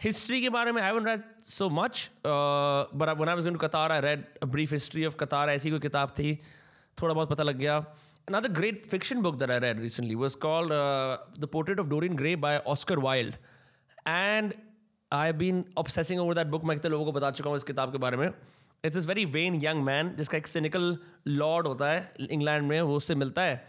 [0.02, 5.04] history के बारे में I read so much but Qatar I read a brief history
[5.06, 6.38] of Qatar ऐसी कोई किताब थी
[7.02, 7.84] थोड़ा बहुत पता लग गया।
[8.28, 12.16] Another great fiction book that I read recently was called uh, The Portrait of Dorian
[12.20, 13.36] Gray by Oscar Wilde.
[15.12, 17.92] I've been obsessing over that book मैं कितने लोगों को बता चुका हूँ इस किताब
[17.92, 18.30] के बारे में।
[18.84, 22.96] इट्स इस वेरी वेन यंग मैन जिसका एक सिनिकल लॉर्ड होता है इंग्लैंड में, वो
[22.96, 23.64] उससे मिलता है।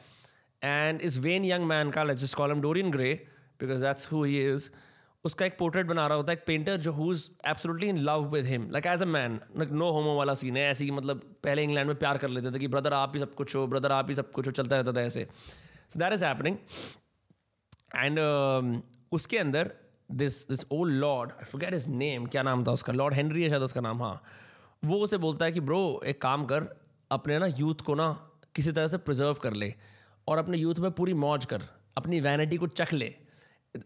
[0.62, 3.14] एंड इस वेन यंग मैन का let's just call him Dorian Gray
[3.62, 4.70] because that's who he is
[5.26, 7.30] उसका एक पोर्ट्रेट बना रहा होता है, एक पेंटर जो who is
[7.84, 10.86] in love with him like as a man like no homo वाला सीन है, ऐसे
[10.86, 13.56] ही मतलब पहले इंग्लैंड में प्यार कर लेते थे कि ब्रदर आप ही सब कुछ
[13.56, 15.28] हो ब्रदर आप ही सब कुछ हो, चलता रहता था ऐसे।
[15.90, 16.58] So that is happening
[17.96, 18.20] and
[19.12, 19.72] उसके अंदर
[20.12, 22.94] this this old lord I forget his name क्या नाम था उसका?
[22.94, 24.22] लॉर्ड हेनरी है शायद उसका नाम हाँ।
[24.86, 26.68] वो उसे बोलता है कि, ब्रो, एक काम कर,
[27.12, 28.12] अपने ना यूथ को ना
[28.56, 29.74] किसी तरह से प्रिजर्व कर ले
[30.28, 31.62] और अपने यूथ में पूरी मौज कर,
[31.98, 33.14] अपनी वैनिटी को चख ले।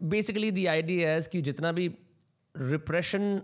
[0.03, 1.87] बेसिकली दी आइडिया है कि जितना भी
[2.57, 3.41] रिप्रेशन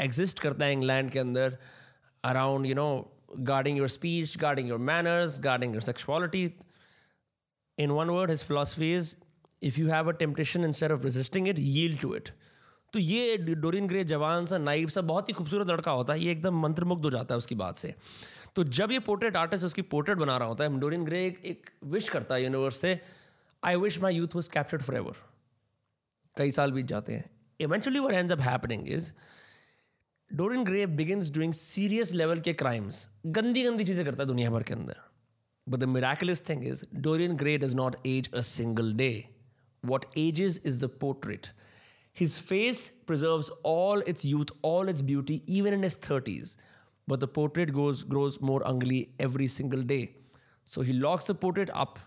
[0.00, 1.56] एग्जिस्ट करता है इंग्लैंड के अंदर
[2.24, 2.88] around you know
[3.38, 6.44] guarding your speech guarding your manners guarding your sexuality
[7.78, 9.14] in one word his philosophy is
[9.62, 12.28] if you have a temptation instead of resisting it yield to it
[12.92, 16.32] तो ये Dorian grey जवान सा naive सा बहुत ही खूबसूरत लड़का होता है ये
[16.32, 17.94] एकदम मंत्रमुग्ध हो जाता है उसकी बात से।
[18.56, 21.70] तो जब ये पोर्ट्रेट आर्टिस्ट उसकी पोर्ट्रेट बना रहा होता है डोरिन ग्रे एक, एक
[21.84, 22.98] विश करता है यूनिवर्स से
[23.62, 25.16] I wish my youth was captured forever
[26.36, 29.12] कई साल बीत जाते हैं। Eventually what end happening is
[30.30, 34.62] Dorian Gray begins doing serious level के क्राइम्स गंदी गंदी चीज़ें करता है दुनिया भर
[34.62, 34.96] के अंदर।
[35.66, 39.12] But the miraculous thing is Dorian Gray does not age a single day
[39.85, 41.47] What ages is the portrait
[42.15, 46.55] His face preserves all its youth, all its beauty, even in his 30s.
[47.07, 50.15] But the portrait goes, grows more ugly every single day.
[50.65, 51.99] So he locks the portrait up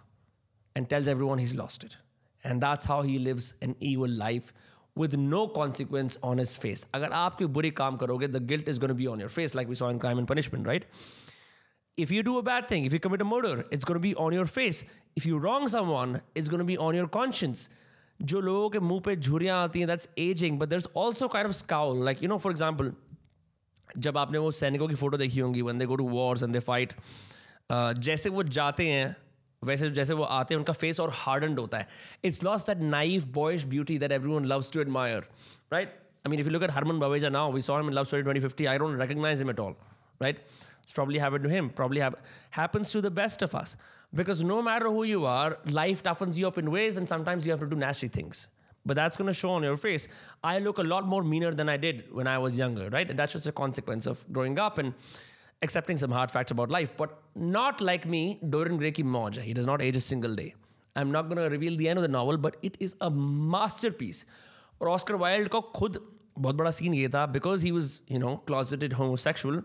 [0.74, 1.98] and tells everyone he's lost it.
[2.42, 4.52] And that's how he lives an evil life
[4.94, 6.86] with no consequence on his face.
[6.94, 9.54] अगर आप कोई बुरी काम करोगे, the guilt is going to be on your face,
[9.54, 10.84] like we saw in Crime and Punishment, right?
[11.97, 14.15] If you do a bad thing, if you commit a murder, it's going to be
[14.15, 14.83] on your face.
[15.15, 17.69] If you wrong someone, it's going to be on your conscience.
[18.19, 21.55] जो लोगों के मुँह पे झुरियाँ आती हैं that's aging but there also kind of
[21.55, 22.91] scowl like you know for example
[23.97, 26.59] जब आपने वो सैनिकों की फ़ोटो देखी होंगी when they go to wars and they
[26.59, 26.93] fight
[27.99, 29.15] जैसे वो जाते हैं
[29.61, 31.87] वैसे जैसे वो आते हैं उनका फेस और हार्डनड होता है
[32.23, 35.27] it's loss that naive boyish beauty that everyone loves to admire
[35.73, 38.05] right I mean if you look at Harman Baweja now we saw him in love
[38.05, 39.75] story 2050 I don't recognize him at all
[40.23, 40.45] right
[40.82, 42.16] it's probably happened to him probably have,
[42.50, 43.76] happens to the best of us
[44.14, 47.52] because no matter who you are life toughens you up in ways and sometimes you
[47.52, 48.48] have to do nasty things
[48.86, 50.08] but that's going to show on your face
[50.42, 53.18] i look a lot more meaner than i did when i was younger right and
[53.18, 54.94] that's just a consequence of growing up and
[55.62, 59.52] accepting some hard facts about life, but not like me, Dorian Gray ki mauj He
[59.52, 60.54] does not age a single day.
[60.96, 64.24] I'm not going to reveal the end of the novel, but it is a masterpiece.
[64.80, 65.98] और Oscar Wilde का खुद
[66.38, 69.62] बहुत बड़ा scene ये था because he was you know closeted homosexual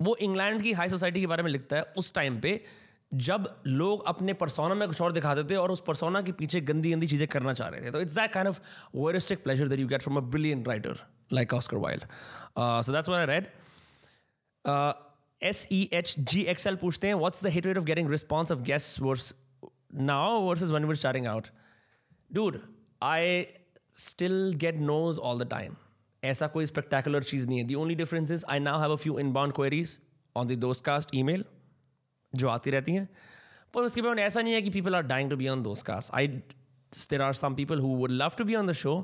[0.00, 2.60] वो England की high society के बारे में लिखता है उस टाइम पे,
[3.14, 6.90] जब लोग अपने परसोना में कुछ और दिखाते थे और उस परसोना के पीछे गंदी
[6.92, 8.60] गंदी चीज़ें करना चाह रहे थे। तो it's that kind of
[8.94, 11.00] voyeuristic pleasure that you get from a brilliant writer
[11.32, 12.04] like Oscar Wilde
[12.58, 13.46] so that's what I read
[15.42, 18.52] S E H G X L पूछते हैं what's the hit rate of getting response
[18.52, 19.34] of guest versus
[19.94, 21.46] now versus when we're starting out
[22.32, 22.60] dude
[23.02, 23.46] I
[23.94, 25.76] still get nos all the time
[26.24, 29.18] ऐसा कोई spectacular चीज़ नहीं है। The only difference is I now have a few
[29.32, 29.98] inbound queries
[30.36, 31.44] on the Dostcast email
[32.32, 33.08] जो आती रहती हैं।
[33.74, 36.28] पर उसके बाद ऐसा नहीं है कि people are dying to be on Dostcast I
[36.28, 38.94] there are some people who would love to be on the show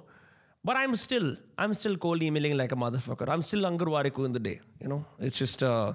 [0.63, 3.28] but I'm still I'm still cold emailing like a motherfucker.
[3.30, 4.60] I'm still Angarwariku in the day.
[4.82, 5.93] You know, it's just uh,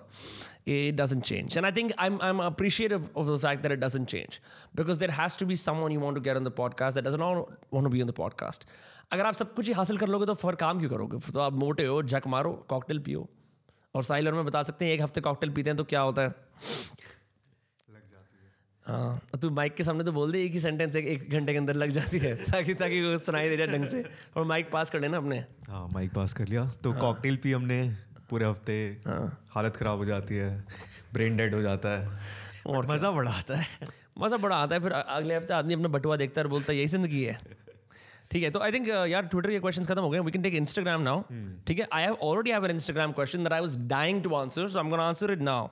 [0.66, 1.56] it doesn't change.
[1.56, 4.40] And I think I'm I'm appreciative of the fact that it doesn't change
[4.74, 7.20] because there has to be someone you want to get on the podcast that doesn't
[7.20, 8.70] want to be on the podcast.
[9.12, 11.40] अगर आप सब कुछ ही हासिल कर लोगे तो फिर काम क्यों करोगे फिर तो
[11.40, 13.28] आप मोटे हो झक मारो कॉकटेल पियो
[13.94, 16.34] और साइलर में बता सकते हैं एक हफ्ते कॉकटेल पीते हैं तो क्या होता है
[18.87, 21.57] हाँ तू माइक के सामने तो बोल दे एक ही सेंटेंस एक, एक घंटे के
[21.57, 24.03] अंदर लग जाती है ताकि ताकि वो सुनाई दे जाए ढंग से।
[24.35, 27.01] और माइक पास कर लेना अपने। हाँ माइक पास कर लिया। तो हाँ.
[27.01, 27.81] कॉकटेल पी हमने
[28.29, 28.75] पूरे हफ़्ते।
[29.07, 29.47] हाँ.
[29.51, 30.49] हालत ख़राब हो जाती है
[31.13, 32.19] ब्रेन डेड हो जाता है।
[32.67, 33.87] और मज़ा बड़ा आता है।
[34.19, 36.77] मज़ा बड़ा आता है फिर अगले हफ़्ते आदमी अपना बटुआ देखता है और बोलता है
[36.77, 37.39] यही ज़िंदगी है।
[38.31, 40.53] ठीक है तो आई थिंक यार ट्विटर के क्वेश्चन खत्म हो गए we can take
[40.55, 41.21] Instagram now
[41.67, 44.67] ठीक है I have already have an Instagram question that I was dying to answer
[44.67, 45.67] so I am gonna answer it now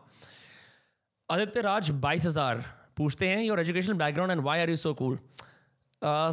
[1.29, 2.63] Aditya Raj बाईस हज़ार।
[2.97, 5.17] पूछते हैं your education background and why are you so cool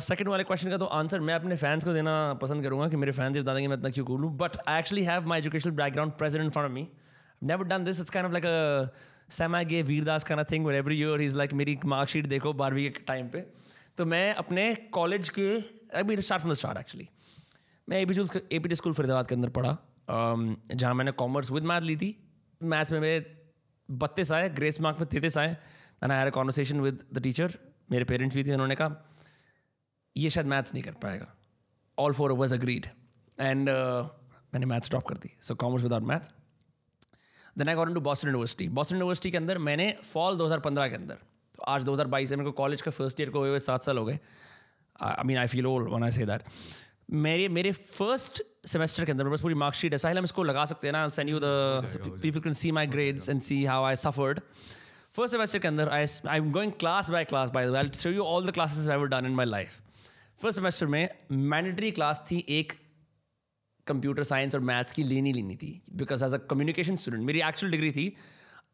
[0.04, 3.12] second वाले question का तो answer मैं अपने fans को देना पसंद करूँगा कि मेरे
[3.12, 5.72] फैंस ये बता देंगे मैं इतना क्यों कूल हूँ। But I actually have my educational
[5.74, 6.86] background present front me
[7.42, 10.98] never done this it's kind of like अ सैमा गे वीरदास का thing were every
[11.00, 13.40] year is like मेरी मार्कशीट देखो बारहवीं के टाइम पे।
[13.98, 15.48] तो मैं अपने कॉलेज के
[15.96, 17.08] I mean start from the start actually
[17.88, 18.14] मैं A P
[18.52, 19.76] A P T school Faridabad के अंदर पढ़ा
[20.14, 22.16] um, जहाँ मैंने कॉमर्स विद मैथ ली थी।
[22.60, 23.18] मैथ्स में मेरे
[23.88, 25.56] बत्तीस आए ग्रेस मार्क में तैतीस आए।
[26.02, 27.58] And I had a conversation with the teacher
[27.90, 28.96] मेरे पेरेंट्स भी थे उन्होंने कहा
[30.16, 31.26] ये शायद मैथ्स नहीं कर पाएगा.
[31.98, 32.86] All four was agreed
[33.38, 35.30] and मैंने मैथ्स ड्रॉप कर दी.
[35.42, 36.30] So commerce without math
[37.58, 41.14] then I got to Boston University Boston University के अंदर मैंने फॉल 2015 के अंदर
[41.54, 43.98] तो आज 2022 से मेरे को कॉलेज का फ़र्स्ट ईयर को हुए हुए सात साल
[43.98, 44.18] हो गए।
[45.02, 46.42] I mean I feel old when I say that
[47.10, 50.64] मेरे मेरे फ़र्स्ट सेमेस्टर के अंदर मेरे पास पूरी मार्कशीट है। साहिल हम इसको लगा
[50.64, 53.96] सकते हैं ना। Send you the people can see my grades and see how I
[53.96, 54.40] suffered
[55.16, 58.22] first semester के अंदर I I am going class by class by I show you
[58.22, 59.80] all the classes I done in my life
[60.42, 62.72] first semester में mandatory class थी एक
[63.86, 67.72] computer science और maths की लेनी लेनी थी because as a communication student मेरी actual
[67.72, 68.16] degree थी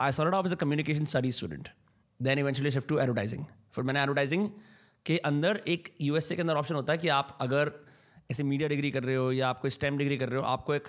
[0.01, 1.69] I sort of as a communication study student
[2.23, 4.49] then eventually shift to advertising फिर मैंने एडवर्टाइजिंग
[5.07, 7.73] के अंदर एक यूएसए के अंदर ऑप्शन होता है कि आप अगर
[8.31, 10.75] ऐसे मीडिया डिग्री कर रहे हो या आप कोई स्टेम डिग्री कर रहे हो, आपको
[10.75, 10.89] एक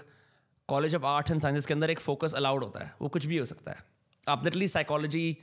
[0.68, 3.38] college of arts and sciences के अंदर एक फोकस अलाउड होता है। वो कुछ भी
[3.38, 3.97] हो सकता है।
[4.28, 5.38] आप लिटरली साइकोलॉजी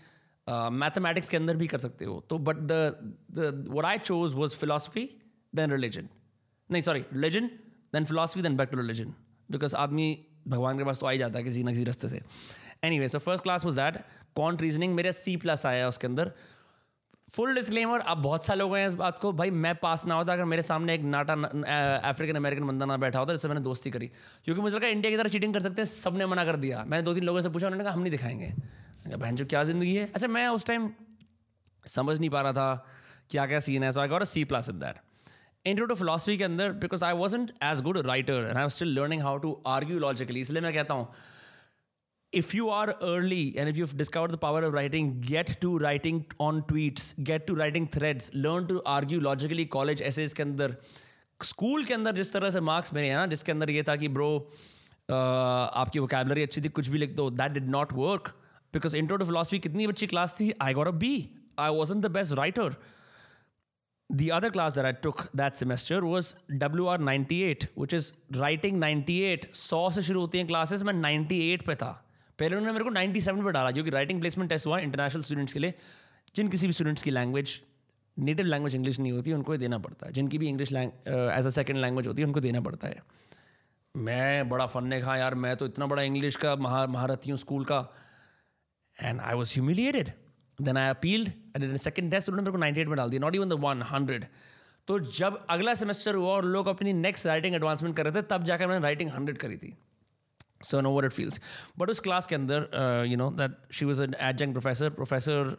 [0.47, 5.09] मैथमेटिक्स के अंदर भी कर सकते हो। तो but the I chose was philosophy
[5.53, 6.09] then religion
[6.71, 7.47] नहीं sorry religion
[7.95, 9.15] then philosophy then back to religion
[9.51, 10.09] because आदमी
[10.49, 12.21] भगवान के पास तो आ ही जाता है किसी ना किसी रस्ते से।
[13.01, 13.97] Anyway so first class was that
[14.37, 16.33] quant reasoning मेरा सी प्लस आया उसके अंदर।
[17.29, 20.33] फुल डिस्क्लेमर अब बहुत सारे लोग हैं इस बात को, भाई, मैं पास ना होता,
[20.33, 21.35] अगर मेरे सामने एक नाटा
[22.09, 24.07] अफ्रीकन अमेरिकन बंदा ना बैठा होता, जिससे मैंने दोस्ती करी।
[24.45, 27.03] क्योंकि मुझे लगा इंडिया की तरह चीटिंग कर सकते हैं सबने मना कर दिया। मैंने
[27.03, 28.53] दो तीन लोगों से पूछा, उन्होंने कहा, हम नहीं दिखाएँगे।
[29.17, 30.11] बहन जो, क्या ज़िंदगी है?
[30.15, 30.91] अच्छा मैं उस टाइम
[31.85, 32.87] समझ नहीं पा रहा था,
[33.31, 34.97] क्या क्या सीन है। So I got a C plus in that
[35.65, 39.23] intro to philosophy के अंदर because I wasn't as good writer and I still learning
[39.23, 41.09] how to argue logically इसलिए मैं कहता हूँ
[42.34, 46.26] if you are early and if you've discovered the power of writing, get to writing
[46.40, 50.76] on tweets, get to writing threads, learn to argue logically college essays के अंदर
[51.42, 54.08] school के अंदर जिस तरह से मार्क्स मेरे हैं ना जिसके अंदर ये था कि
[54.18, 54.30] ब्रो
[55.12, 58.28] आपकी वोकेबलरी अच्छी थी कुछ भी लिख दो that did not work
[58.74, 61.14] because intro to philosophy कितनी अच्छी क्लास थी I got a B
[61.60, 62.76] I was the best writer
[64.10, 69.46] the other class that I took that semester was WR98, which is writing 98.
[69.54, 71.92] 100 से शुरू होती हैं classes मैं 98 पे था
[72.39, 75.53] पहले उन्होंने मेरे को 97 पे डाला, जो कि राइटिंग प्लेसमेंट टेस्ट हुआ इंटरनेशनल स्टूडेंट्स
[75.53, 75.75] के लिए।
[76.37, 77.61] जिन किसी भी स्टूडेंट्स की लैंग्वेज
[78.17, 81.79] नेटिव लैंग्वेज इंग्लिश नहीं होती, उनको देना पड़ता है। जिनकी भी English as a second
[81.81, 83.03] language होती है, उनको देना पड़ता है।
[83.95, 87.39] मैं बड़ा फन ने कहा यार, मैं तो इतना बड़ा इंग्लिश का, महा महारथी हूँ
[87.39, 87.79] स्कूल का
[88.99, 90.11] and I was humiliated
[90.59, 93.35] then I appealed and second test उन्होंने मेरे को नाइन्टी एट में डाल दिया not
[93.35, 94.25] even the one hundred
[94.89, 98.45] तो जब अगला सेमेस्टर हुआ और लोग अपनी नेक्स्ट राइटिंग एडवांसमेंट कर रहे थे, तब
[98.45, 99.77] जाकर मैंने राइटिंग हंड्रेड करी थी।
[100.65, 101.39] So I know what feels.
[101.81, 102.69] But उस क्लास के अंदर,
[103.09, 105.57] you know that she she was an professor professor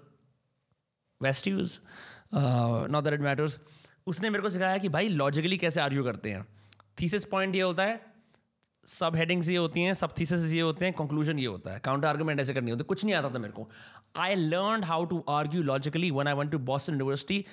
[2.34, 3.58] uh, not that it matters.
[4.08, 6.46] उसने मेरे को सिखाया कि भाई लॉजिकली कैसे आर्ग्यू करते हैं?
[7.02, 8.00] थीसिस पॉइंट ये होता है
[8.88, 12.08] सब हेडिंग्स ये होती हैं सब थीसिस ये होते हैं कंक्लूजन ये होता है। काउंटर
[12.08, 13.68] आर्गूमेंट ऐसे करनी होती है। कुछ नहीं आता था मेरे को।
[14.16, 17.44] I learn how to argue logically when I went to Boston University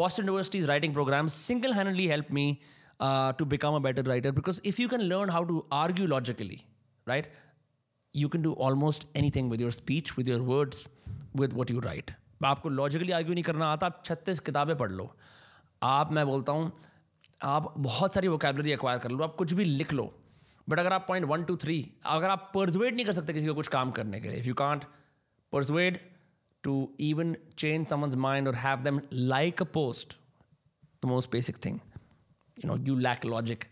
[0.00, 2.46] Boston University's writing program single handedly help me
[3.38, 6.60] to become a better writer because if you can learn how to argue logically
[7.06, 7.26] right?
[8.14, 10.88] You can do almost anything with your speech, with your words,
[11.34, 12.12] with what you write.
[12.44, 15.04] आपको logically argue नहीं करना आता आप छत्तीस किताबें पढ़ लो
[15.82, 16.72] आप मैं बोलता हूँ
[17.40, 20.12] आप बहुत सारी वोकेबलरी एक्वायर कर लो आप कुछ भी लिख लो
[20.68, 23.54] बट अगर आप पॉइंट वन टू थ्री अगर आप परसुएड नहीं कर सकते किसी को
[23.54, 24.84] कुछ काम करने के लिए if you can't
[25.52, 25.98] persuade
[26.64, 30.16] to even change someone's mind और have them like a post
[31.02, 31.78] the most basic thing
[32.56, 33.64] you know you lack logic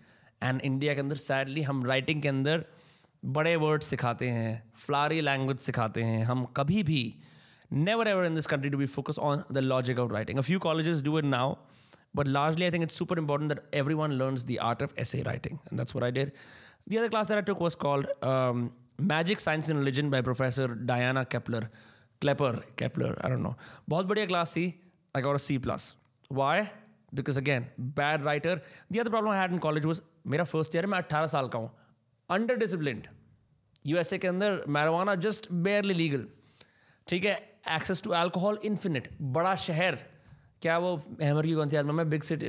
[0.43, 2.65] and India के अंदर सैडली हम राइटिंग के अंदर
[3.25, 7.15] बड़े वर्ड्स सिखाते हैं फ्लारी लैंग्वेज सिखाते हैं, हम कभी भी
[7.73, 10.59] never ever in this country to be focus on the logic of writing a few
[10.59, 11.55] college do it now
[12.17, 15.23] but largely I think it's super important that every one learn the art of essay
[15.23, 16.33] writing and that's I there
[16.89, 18.07] the other class I took was called
[19.01, 21.69] magic science in religion by professor Diana Kappler
[22.21, 23.55] Klepper Kappler I don't know
[23.89, 25.97] बहुत बढ़िया class थी I got C plus
[26.33, 26.63] Y
[27.15, 28.61] because again bad writer
[28.93, 31.80] the other problem had in college was मेरा first year मैं अट्ठारह साल का हूँ।
[32.31, 33.03] Under discipline
[33.87, 36.27] USA के अंदर मैरवाना जस्ट बेयरली लीगल
[37.09, 37.35] ठीक है?
[37.69, 39.99] एक्सेस टू अल्कोहल इन्फिनिट बड़ा शहर.
[40.63, 42.49] क्या वो हैमर की कौन सी album big city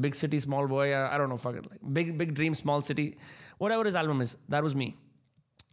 [0.00, 3.14] big city small boy I don't know fuck big big dream small city
[3.72, 4.94] whatever is album is that was me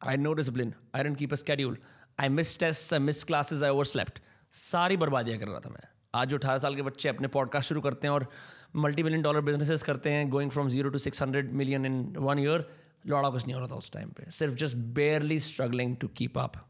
[0.08, 1.78] I know discipline I didn't keep a schedule
[2.20, 4.20] I miss test I miss classes I overslept
[4.54, 7.82] सारी बर्बादियाँ कर रहा था मैं। आज जो अठारह साल के बच्चे अपने पॉडकास्ट शुरू
[7.82, 8.28] करते हैं और
[8.76, 12.40] मल्टी मिलियन डॉलर बिजनेसेस करते हैं going from zero to six hundred million in one
[12.40, 12.68] year
[13.08, 16.38] लौड़ा कुछ नहीं हो रहा था उस टाइम पे सिर्फ़ just barely struggling to keep
[16.38, 16.66] up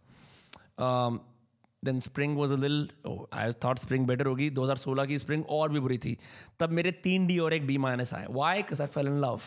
[1.84, 2.88] then spring was a lil
[3.34, 6.18] I thought spring better होगी। 2016 की स्प्रिंग और भी बुरी थी।
[6.60, 9.42] तब मेरे तीन डी और एक बी माइनस आए। Why cause I fail in love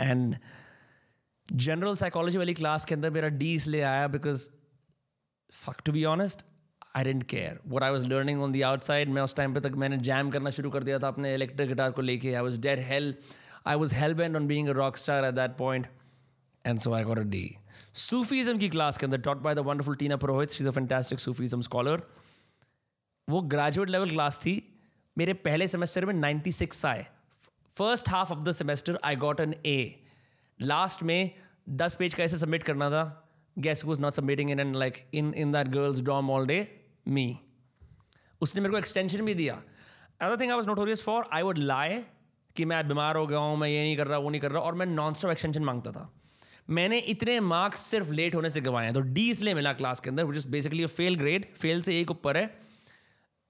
[0.00, 0.36] and
[1.48, 4.48] general psychology वाली क्लास के अंदर मेरा डी इसलिए आया because
[5.64, 6.44] fuck to be honest
[6.96, 9.72] I didn't care what I was learning on the outside मैं उस टाइम पे तक
[9.76, 12.78] मैंने जैम करना शुरू कर दिया था अपने इलेक्ट्रिक गिटार को लेके। I was dead
[12.88, 13.14] hell
[13.66, 15.86] I was hell bent on being rock star at that point
[16.64, 17.44] and so I got a D
[17.94, 21.20] Sufism की क्लास के अंदर taught by the wonderful Tina Purohit she is a fantastic
[21.20, 22.02] Sufism scholar
[23.28, 24.52] वो graduate level class थी,
[25.16, 27.06] मेरे पहले semester में 96 आए.
[27.78, 30.04] First half of the semester I got an A
[30.60, 31.30] last में
[31.82, 33.04] दस पेज कैसे सबमिट करना था.
[33.56, 36.58] Guess was not submitting in and like in in that girls dorm all day
[37.08, 37.26] me
[38.40, 39.62] उसने मेरे को एक्सटेंशन भी दिया.
[40.20, 42.02] Other thing I was notorious for I would lie
[42.56, 44.62] कि मैं बीमार हो गया हूँ, मैं ये नहीं कर रहा, वो नहीं कर रहा,
[44.62, 46.14] और मैं नॉन स्टॉप एक्सटेंशन माँगता था।
[46.70, 50.10] मैंने इतने मार्क्स सिर्फ़ लेट होने से गवाए हैं। तो डी इसलिए मिला क्लास के
[50.10, 52.60] अंदर which is basically fail grade fail से एक ऊपर है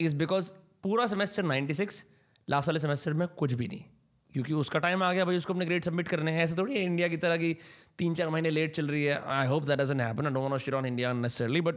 [0.01, 2.05] इज़ बिकॉज़ पूरा सेमेस्टर 96
[2.49, 3.85] लास्ट वाले सेमेस्टर में कुछ भी नहीं।
[4.33, 6.85] क्योंकि उसका टाइम आ गया, भाई उसको अपने ग्रेड सबमिट करने हैं, ऐसे थोड़ी है
[6.85, 7.57] इंडिया की तरह की
[7.99, 10.87] तीन चार महीने लेट चल रही है। I hope that doesn't happen don't want on
[10.87, 11.75] India necessarily but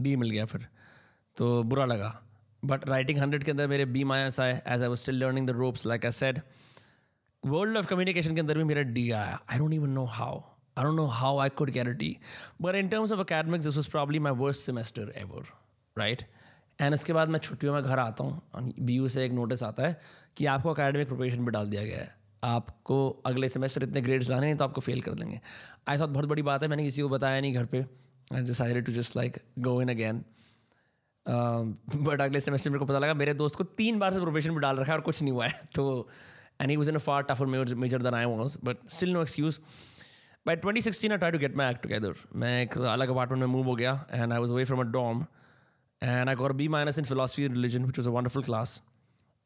[0.00, 0.66] D मिल गया फिर।
[1.36, 2.33] तो बुरा लगा।
[2.64, 5.50] बट राइटिंग हंड्रेड के अंदर मेरे बी मायस आए as I was still learning the
[5.50, 6.40] ropes like I said
[7.42, 10.40] world of communication के अंदर भी मेरा डी आया। I don't even know how
[10.78, 12.16] I don't know how I could a D
[12.62, 15.52] but in terms of academics this was probably my worst semester ever
[15.96, 16.22] right
[16.80, 19.82] and उसके बाद मैं छुट्टियों में घर आता हूँ बी यू से एक नोटिस आता
[19.82, 20.00] है
[20.36, 24.46] कि आपको अकेडमिक प्रोपेशन पर डाल दिया गया है। आपको अगले सेमेस्टर इतने ग्रेड्स लाने
[24.46, 25.40] हैं तो आपको फेल कर देंगे।
[25.88, 27.84] आई थॉट बहुत बड़ी बात है, मैंने किसी को बताया नहीं घर पे।
[28.34, 30.24] I decided to just like go in again
[31.28, 34.60] but अगले सेमेस्टर मेरे को पता लगा, मेरे दोस्त को तीन बार से प्रोफेशन पर
[34.60, 36.08] डाल रखा है और कुछ नहीं हुआ है। तो
[36.60, 39.58] and he was in a far tougher major than I was but still no excuse
[40.46, 43.46] by twenty sixteen I try to get my act together मैं एक अलग अपार्टमेंट में
[43.46, 45.24] मूव हो गया and I was away from a dorm
[46.02, 48.80] and I got B minus in philosophy religion which was a wonderful class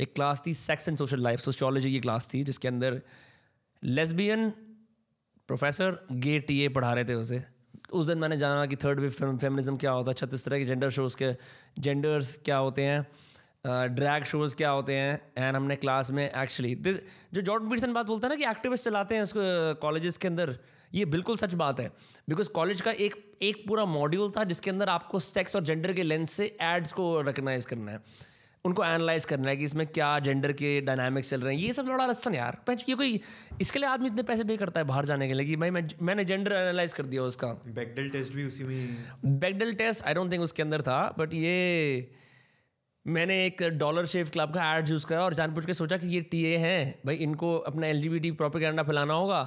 [0.01, 3.01] एक class थी sex and social life sociology की class थी, जिसके अंदर
[3.83, 4.51] lesbian
[5.49, 7.45] professor gay T A पढ़ा रहे थे उसे।
[7.93, 10.91] उस दिन मैंने जाना कि थर्ड वेव फेमिनिज्म क्या होता है, छत्तीस तरह के जेंडर
[10.91, 11.33] शोज़ के
[11.81, 13.07] जेंडर्स क्या होते हैं
[13.95, 16.75] ड्रैग शोज़ क्या होते हैं एंड हमने क्लास में एक्चुअली
[17.35, 19.41] जो जॉर्डन पीटरसन बात बोलता है ना कि एक्टिविस्ट चलाते हैं उसको
[19.83, 20.59] कॉलेजेस के अंदर,
[20.93, 21.91] ये बिल्कुल सच बात है।
[22.29, 26.03] बिकॉज़ कॉलेज का एक एक पूरा मॉड्यूल था जिसके अंदर आपको सेक्स और जेंडर के
[26.03, 28.01] लेंस से एड्स को रिकगनाइज करना है।
[28.65, 31.87] उनको एनालाइज करना है कि इसमें क्या जेंडर के डायनामिक्स चल रहे हैं। ये सब
[31.87, 33.21] बड़ा लस्तन यार। ये कोई
[33.61, 35.87] इसके लिए आदमी इतने पैसे पे करता है बाहर जाने के लिए कि भाई मैं
[36.03, 40.33] मैंने जेंडर एनालाइज कर दिया उसका। बैकडल टेस्ट भी उसी में बैकडल टेस्ट आई डोंट
[40.33, 42.11] थिंक उसके अंदर था बट ये
[43.07, 46.21] मैंने एक डॉलर शेव क्लब का एड यूज़ किया और जानबूझ के सोचा कि ये
[46.31, 49.41] टी ए हैं। भाई इनको अपना L G B T propaganda फैलाना होगा।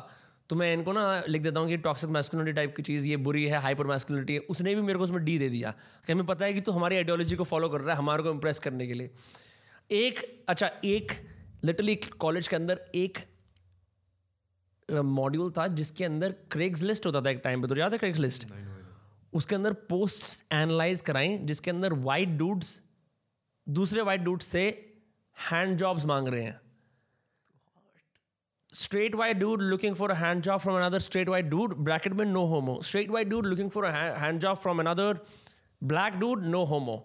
[0.52, 3.44] तो मैं इनको ना लिख देता हूँ कि टॉक्सिक मैस्कुलिटी टाइप की चीज़ ये बुरी
[3.46, 5.72] है हाइपर मैस्कुलिटी है। उसने भी मेरे को उसमें डी दे दिया।
[6.08, 8.32] कि हमें पता है कि तू हमारी आइडियोलॉजी को फॉलो कर रहा है हमारे को
[8.32, 9.12] इम्प्रेस करने के लिए?
[9.92, 11.12] एक अच्छा एक
[11.64, 13.18] लिटरली कॉलेज के अंदर एक
[14.90, 18.20] मॉड्यूल था जिसके अंदर क्रेग्स लिस्ट होता था एक टाइम पे। तो याद है क्रेग्स
[18.20, 18.48] लिस्ट
[19.34, 22.82] उसके अंदर पोस्ट एनालाइज कराएँ जिसके अंदर वाइट डूड्स
[23.68, 24.68] दूसरे वाइट डूड्स से
[25.38, 26.60] हैंड जॉब्स मांग रहे हैं।
[28.74, 32.80] White dude looking for a hand job from another straight white dude, bracket में homo.
[32.82, 35.20] Straight white dude looking for a hand job from another
[35.82, 37.04] black dude, no homo.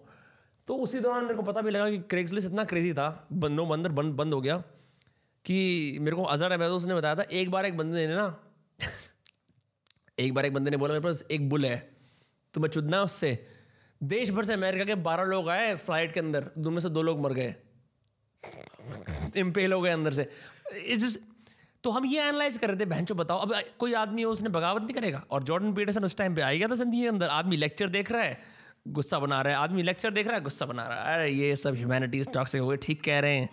[0.67, 3.89] तो उसी दौरान मेरे को पता भी लगा कि क्रेग्सलिस्ट इतना क्रेजी था बंदो बंदर
[3.89, 4.57] बंद बंद हो गया,
[5.45, 8.35] कि मेरे को अजहर अहमद उसने बताया था, एक बार एक बंदे ने ना,
[10.19, 11.77] एक बार एक बंदे ने बोला, मेरे पास एक बुल है
[12.53, 13.47] तो मैं चुदना उससे।
[14.01, 17.01] देश भर से अमेरिका के बारह लोग आए फ़्लाइट के अंदर दो में से दो
[17.01, 17.55] लोग मर गए।
[19.35, 20.29] इम्पेल हो गए अंदर से।
[20.75, 21.17] इट्स
[21.87, 24.81] तो हम ये एनालाइज कर रहे थे, बहन बताओ, अब कोई आदमी हो, उसने बगावत
[24.81, 25.23] नहीं करेगा?
[25.31, 28.11] और जॉर्डन पीटरसन उस टाइम पे आई गया था संधि के अंदर, आदमी लेक्चर देख
[28.11, 28.37] रहा है,
[28.87, 31.55] गुस्सा बना रहा है, आदमी लेक्चर देख रहा है, गुस्सा बना रहा है। अरे, ये
[31.55, 33.49] सब ह्यूमैनिटीज टॉक्सिक हो गए, ठीक कह रहे हैं।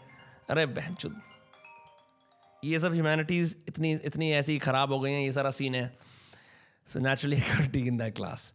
[0.51, 0.97] अरे, बहन
[2.63, 5.87] ये सब ह्यूमैनिटीज़ इतनी इतनी ऐसी ख़राब हो गई हैं, ये सारा सीन है।
[6.89, 7.41] So naturally
[7.73, 8.53] T in that class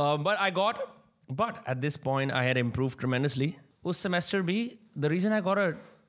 [0.00, 0.76] but I got
[1.28, 3.54] but at this point I had improve tremendously
[3.84, 4.58] उस सेमेस्टर भी
[4.98, 5.58] the reason I got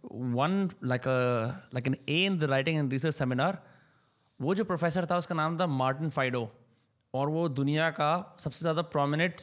[0.03, 1.07] one like
[1.73, 3.61] like an A in the writing and research seminar
[4.39, 6.49] वो जो professor था उसका नाम था Martin Fido
[7.13, 9.41] और वो दुनिया का सबसे ज़्यादा प्रोमिनेंट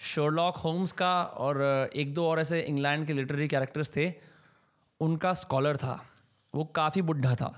[0.00, 4.12] शर्लॉक होम्स का और uh, एक दो और ऐसे इंग्लैंड के लिटरेरी कैरेक्टर्स थे
[5.00, 6.00] उनका स्कॉलर था।
[6.54, 7.52] वो काफ़ी बुढ़ा था।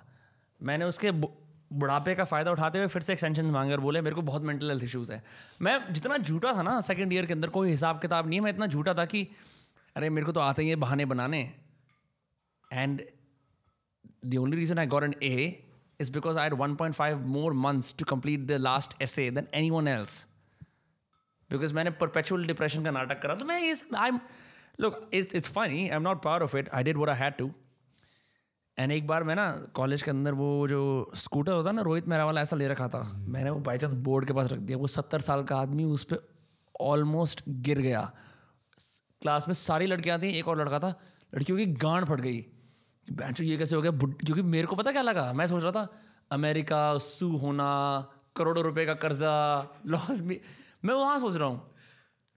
[0.60, 4.22] मैंने उसके बुढ़ापे का फ़ायदा उठाते हुए फिर से एक्सटेंशन मांगे और बोले मेरे को
[4.22, 5.22] बहुत मेंटल हेल्थ इश्यूज़ है।
[5.62, 8.52] मैं जितना झूठा था ना सेकेंड ईयर के अंदर कोई हिसाब किताब नहीं है मैं
[8.52, 9.26] इतना झूठा था कि
[9.96, 11.42] अरे मेरे को तो आते ही है बहाने बनाने।
[12.72, 13.02] And
[14.26, 15.64] the only reason I got an A
[16.00, 19.88] is because I point five more months to complete the last S N any one
[19.88, 20.24] else
[21.50, 24.10] because मैंने परपेचुअल डिप्रेशन का नाटक करा तो मैं इस I
[25.12, 27.50] it's it's funny I am not proud of it I did what I had to
[28.78, 32.24] and एक बार मैं ना कॉलेज के अंदर वो जो स्कूटर होता ना रोहित मेरा
[32.24, 34.78] वाला ऐसा ले रखा था। हम्म। मैंने वो बाई चांस बोर्ड के पास रख दिया।
[34.78, 36.18] वो सत्तर साल का आदमी उस पर
[36.80, 38.00] ऑलमोस्ट गिर गया।
[39.22, 40.88] क्लास में सारी लड़कियाँ थी एक और लड़का था।
[41.34, 42.44] लड़कियों की गांड फट गई।
[43.12, 43.92] बैंचो ये कैसे हो गया?
[43.92, 45.32] क्योंकि मेरे को पता क्या लगा?
[45.32, 45.88] मैं सोच रहा था,
[46.32, 47.70] अमेरिका सू होना,
[48.36, 50.40] करोड़ों रुपए का कर्जा, लॉस भी।
[50.84, 51.70] मैं वहाँ सोच रहा हूँ,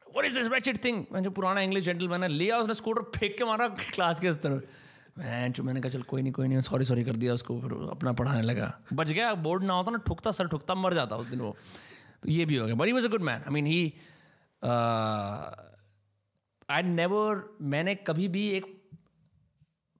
[0.07, 3.38] What is this wretched thing मैं जो पुराना इंग्लिश जेंटलमैन है, लिया उसने स्कूटर फेंक
[3.38, 4.49] के मारा क्लास के स्तर
[5.18, 7.72] मैं जो मैंने कहा, चल, कोई नहीं कोई नहीं सॉरी सॉरी कर दिया उसको, फिर
[7.72, 11.28] अपना पढ़ाने लगा। बच गया बोर्ड ना होता ना, ठुकता, सर ठुकता, मर जाता उस
[11.28, 11.55] दिन वो।
[12.24, 13.93] तो ये भी हो गया। But he was a good man I mean he
[16.70, 18.76] I never मैंने कभी भी एक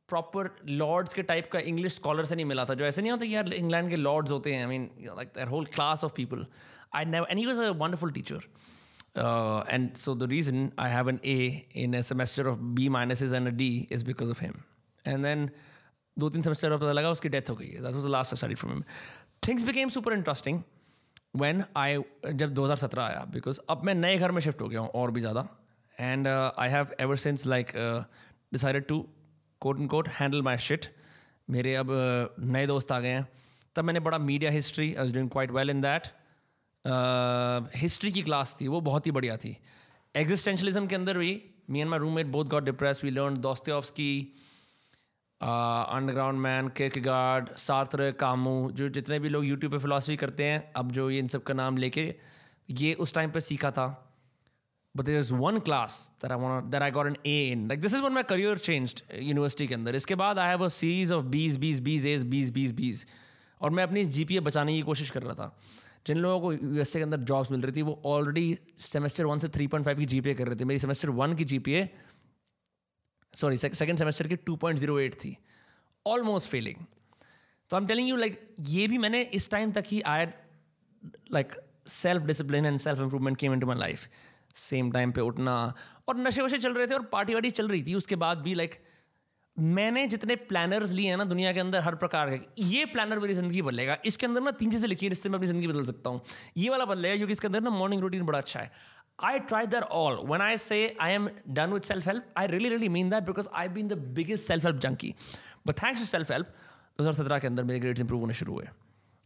[0.10, 3.26] प्रॉपर लॉर्ड्स के टाइप का इंग्लिश स्कॉलर से नहीं मिला था, जो ऐसे नहीं होता
[3.26, 6.46] कि यार इंग्लैंड के लॉर्ड्स होते हैं I mean like that whole class of people
[6.96, 8.44] I never and he was a wonderful teacher
[9.70, 13.48] and so the reason I have an A in a semester of B minuses and
[13.48, 14.54] a D is because of him
[15.06, 15.50] and then
[16.18, 18.74] दो तीन semester पता लगा उसकी death हो गई। That was the last study from
[18.74, 18.84] him
[19.48, 20.62] things became super interesting
[21.36, 21.98] when I
[22.34, 25.22] जब 2017 आया because अब मैं नए घर में शिफ्ट हो गया हूँ और भी
[25.22, 25.48] ज़्यादा।
[25.98, 27.72] And I have ever since like
[28.54, 29.06] decided to
[29.62, 30.86] quote and quote handle my shit
[31.50, 31.88] मेरे अब
[32.40, 33.28] नए दोस्त आ गए हैं।
[33.76, 36.08] तब मैंने बड़ा media history I was doing quite well in that
[37.76, 39.58] history की क्लास थी, वो बहुत ही बढ़िया थी।
[40.16, 44.34] एग्जिस्टेंशलिज्म के अंदर भी me and my roommate both got depressed we learn Dostoevsky
[45.42, 50.92] underground man Kierkegaard Sartre Camus जो जितने भी लोग यूट्यूब पे फिलोसफी करते हैं, अब
[50.92, 52.14] जो ये इन सब का नाम लेके,
[52.70, 54.07] ये उस टाइम पे सीखा था।
[55.04, 57.94] There is one class that I want that I got an A in like this
[57.94, 59.96] is one my career changed university के अंदर.
[59.96, 63.06] इसके बाद I have a series of बीस बीस बीस एज बीस बीस बीस
[63.62, 65.58] और मैं अपनी GPA बचाने की कोशिश कर रहा था.
[66.08, 69.48] जिन लोगों को यूएसए के अंदर जॉब्स मिल रही थी, वो ऑलरेडी सेमेस्टर वन से
[69.50, 70.66] थ्री पॉइंट फाइव की GPA कर रहे थे.
[70.66, 71.62] मेरी सेमेस्टर वन की जी
[73.34, 75.38] सॉरी सेकेंड सेमेस्टर की टू पॉइंट ज़ीरो एट थी.
[76.06, 76.76] ऑलमोस्ट फेलिंग
[77.70, 80.26] तो I am telling you like ये भी मैंने इस टाइम तक ही I
[81.34, 81.54] like
[81.88, 84.08] self discipline and self improvement came in to my life
[84.58, 85.56] same time पे उठना।
[86.08, 88.54] और नशे वशे चल रहे थे और पार्टी वार्टी चल रही थी। उसके बाद भी
[88.56, 88.80] लाइक
[89.58, 93.34] मैंने जितने प्लानर्स लिए हैं ना दुनिया के अंदर हर प्रकार के ये प्लानर मेरी
[93.34, 96.10] ज़िंदगी बदलेगा। इसके अंदर ना तीन चीज़ें लिखी है जिससे मैं अपनी ज़िंदगी बदल सकता
[96.10, 96.22] हूँ।
[96.58, 98.72] ये वाला बदलेगा क्योंकि इसके अंदर ना मॉर्निंग रूटीन बड़ा अच्छा है।
[99.20, 100.18] I try I tried that all.
[100.26, 101.30] When I say I am
[101.60, 104.68] done with self help, I really, really mean that because I've been the biggest self
[104.68, 105.16] help junkie.
[105.66, 106.52] But thanks to self help,
[107.00, 108.68] 2017 के अंदर मेरे grades improve होने शुरू हुए।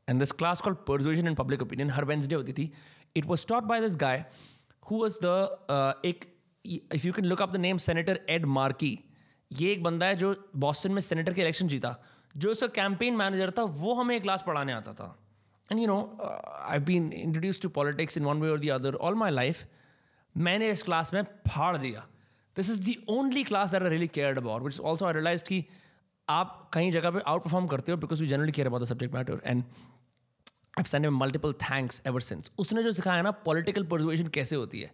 [0.08, 2.72] And this class call persuasion in public opinion her Wednesday होती थी।
[3.16, 4.26] It was taught by this guy
[4.84, 6.26] who was the एक
[6.66, 8.98] if you can look up the name senator Ed Markey
[9.52, 11.96] ये एक बंदा है जो बॉस्टन में सेनेटर के इलेक्शन जीता।
[12.36, 15.18] जो उसका कैंपेन मैनेजर था, वो हमें एक क्लास पढ़ाने आता था।
[15.72, 16.18] And you know
[16.70, 19.66] I been introduce to politics in one way और the other all my life
[20.36, 22.06] मैंने इस क्लास में फाड़ दिया।
[22.58, 25.64] This is the only class that I really cared about which also I realize कि
[26.28, 29.14] आप कहीं जगह पे आउट परफॉर्म करते हो because you generally care about the subject
[29.16, 29.64] matter and
[30.74, 34.92] I send multiple thanks ever since उसने जो सिखाया ना पॉलिटिकल परजुएशन कैसे होती है?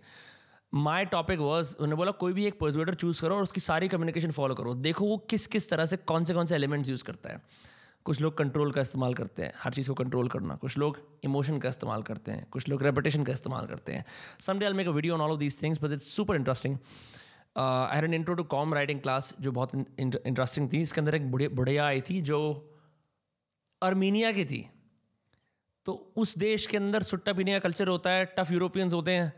[0.74, 4.32] माई टॉपिक वॉज़ उन्होंने बोला, कोई भी एक परजुएटर चूज़ करो और उसकी सारी कम्युनिकेशन
[4.32, 7.34] फॉलो करो। देखो वो किस किस तरह से कौन से कौन से एलिमेंट्स यूज़ करता
[7.34, 7.42] है।
[8.06, 11.58] कुछ लोग कंट्रोल का इस्तेमाल करते हैं, हर चीज़ को कंट्रोल करना। कुछ लोग इमोशन
[11.60, 14.06] का इस्तेमाल करते हैं, कुछ लोग रेपटेशन का इस्तेमाल करते हैं।
[14.40, 16.78] Some day I make a video on all of these things but it's super interesting
[17.58, 21.86] I an intro to com writing class जो बहुत इंटरेस्टिंग थी। इसके अंदर एक बुढ़िया
[21.86, 22.40] आई थी, जो
[23.82, 24.68] अर्मीनिया की थी।
[25.88, 29.34] तो उस देश के अंदर सुट्टा पीने का कल्चर होता है टफ यूरोपियंस होते हैं।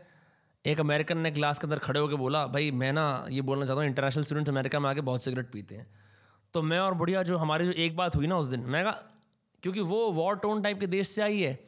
[0.64, 3.80] एक अमेरिकन ने क्लास के अंदर खड़े होकर बोला, भाई, मैं ना ये बोलना चाहता
[3.80, 5.86] हूँ इंटरनेशनल स्टूडेंट्स अमेरिका में आके बहुत सिगरेट पीते हैं।
[6.54, 8.92] तो मैं और बढ़िया जो हमारी जो एक बात हुई ना उस दिन, मैं कहा,
[9.62, 11.58] क्योंकि वो वॉर टोन टाइप के देश से आई है।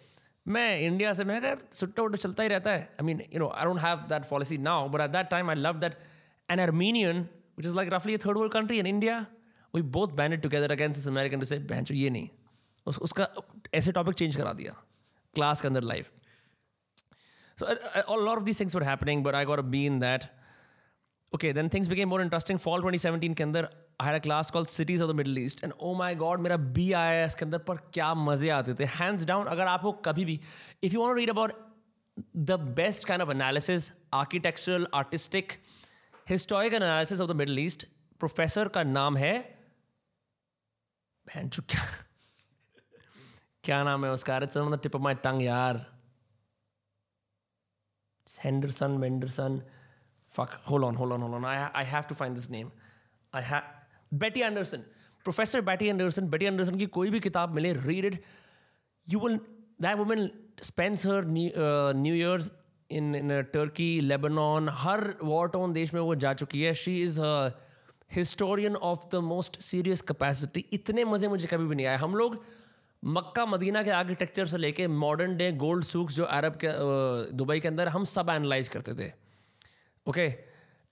[0.47, 3.49] मैं इंडिया से, मैं कहा सुट्टा उट्टा चलता ही रहता है। I mean you know
[3.49, 5.99] I don't have that policy now but at that time I love that
[6.49, 7.27] an Armenian
[7.59, 9.25] which is like रफली third world country in India
[9.75, 12.29] we both banded together against American to say बहन ये नहीं।
[12.87, 13.29] उस, उसका
[13.75, 14.73] ऐसे topic change करा दिया।
[15.35, 16.11] Class के अंदर life
[17.59, 17.67] so
[18.15, 20.25] all of these things were happening but I got B in that
[21.35, 23.69] okay then things became more interesting fall 2017 के अंदर
[24.01, 26.93] आई है class call cities of the Middle East and oh my God मेरा B
[26.93, 30.41] आया एस के अंदर पर क्या मज़े आते थे। हैंड्स डाउन अगर आपको कभी भी
[30.83, 31.53] if you want read about
[32.37, 35.53] the best kind of analysis architectural artistic
[36.29, 37.87] historical analysis of the Middle East
[38.21, 39.35] professor का नाम है
[43.65, 45.77] क्या नाम है उस कार्यक्रम the tip of my tongue यार।
[48.29, 49.61] Henderson Venderson
[50.33, 52.71] fuck hold on hold on hold on I I have to find this name
[53.33, 53.61] I है
[54.13, 54.79] Betty Anderson
[55.27, 58.23] professor Betty Anderson Betty Anderson की कोई भी किताब मिले read it
[59.07, 59.37] you will
[59.83, 60.31] that women
[60.63, 62.51] spends her new years
[62.91, 67.21] in in Turkey Lebanon her वॉटोन देश में वो जा चुकी है। She is
[68.11, 72.43] historian of the most serious capacity इतने मज़े मुझे कभी भी नहीं आए। हम लोग
[73.03, 76.69] मक्का, मदीना के आर्किटेक्चर से लेके मॉडर्न डे गोल्ड सूक्स जो अरब के
[77.35, 79.11] दुबई के अंदर हम सब एनालाइज करते थे।
[80.07, 80.29] Okay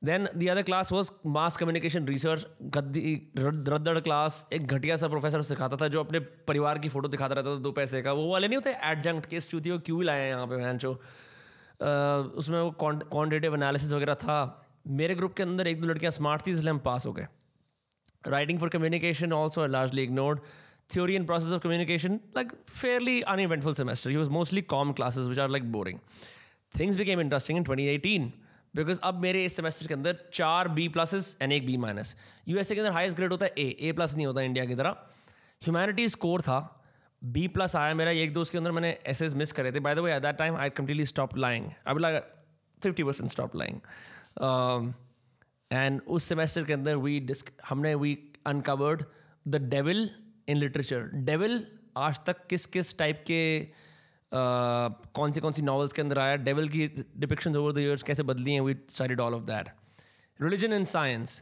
[0.02, 5.42] then the other class was mass communication research गद्दी रद्दड़ क्लास एक घटिया सा प्रोफेसर
[5.44, 8.48] सिखाता था जो अपने परिवार की फ़ोटो दिखाता रहता था दो पैसे का। वो वाले
[8.48, 10.92] नहीं होते एडजंक्ट केस चूती वो क्यों लाए हैं यहाँ पे वैन जो
[12.34, 14.38] उसमें वो क्वान्टिटेटिव एनालिसिस वगैरह था।
[14.88, 17.26] मेरे ग्रुप के अंदर एक दो लड़कियाँ स्मार्ट थी, इसलिए हम पास हो गए।
[18.24, 20.40] Writing for communication also largely ignored
[20.90, 24.10] theory and process of communication, like fairly uneventful semester.
[24.10, 26.00] He was mostly com classes, which are like boring.
[26.74, 28.30] Things became interesting in 2018
[28.74, 32.14] because अब मेरे इस सेमेस्टर के अंदर चार बी प्लसेस एंड एक B minus
[32.48, 34.90] USA के अंदर heist grade होता है ए ए प्लस नहीं होता इंडिया की तरह
[35.62, 36.58] ह्यूमैनिटी स्कोर था
[37.22, 39.94] बी प्लस आया मेरा एक दो उसके अंदर मैंने एस एस मिस करे थे by
[39.94, 42.20] the way at that time I completely stop lying अब लगा
[42.82, 43.80] fifty percent stop lying
[45.70, 48.16] and उस सेमेस्टर के अंदर वी डिस्क हमने we
[48.46, 49.02] uncovered
[49.46, 50.08] the devil
[50.50, 51.66] in literature devil
[51.98, 53.40] आज तक किस किस टाइप के
[54.32, 56.36] कौन सी कौन सी नॉवल्स के अंदर आया?
[56.36, 56.86] डेवल की
[57.18, 58.60] डिपिक्शन ओवर द ईयर्स कैसे बदली हैं?
[58.60, 59.68] We studied all of that
[60.40, 61.40] religion in science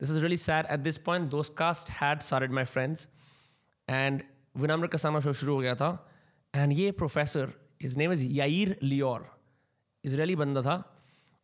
[0.00, 3.08] this is really sad at this point Dostcast had shared my friends
[3.88, 4.22] and
[4.56, 5.90] Vinamra Kasana show शुरू हो गया था.
[6.54, 9.28] एंड ये professor his name is Yair Lior
[10.04, 10.76] Israeli बंदा था.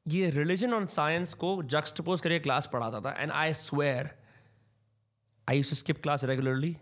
[0.09, 3.15] ये religion on science को जक्सटपोज करके क्लास पढ़ाता था.
[3.19, 4.11] And I swear
[5.49, 6.77] I to skip class regularly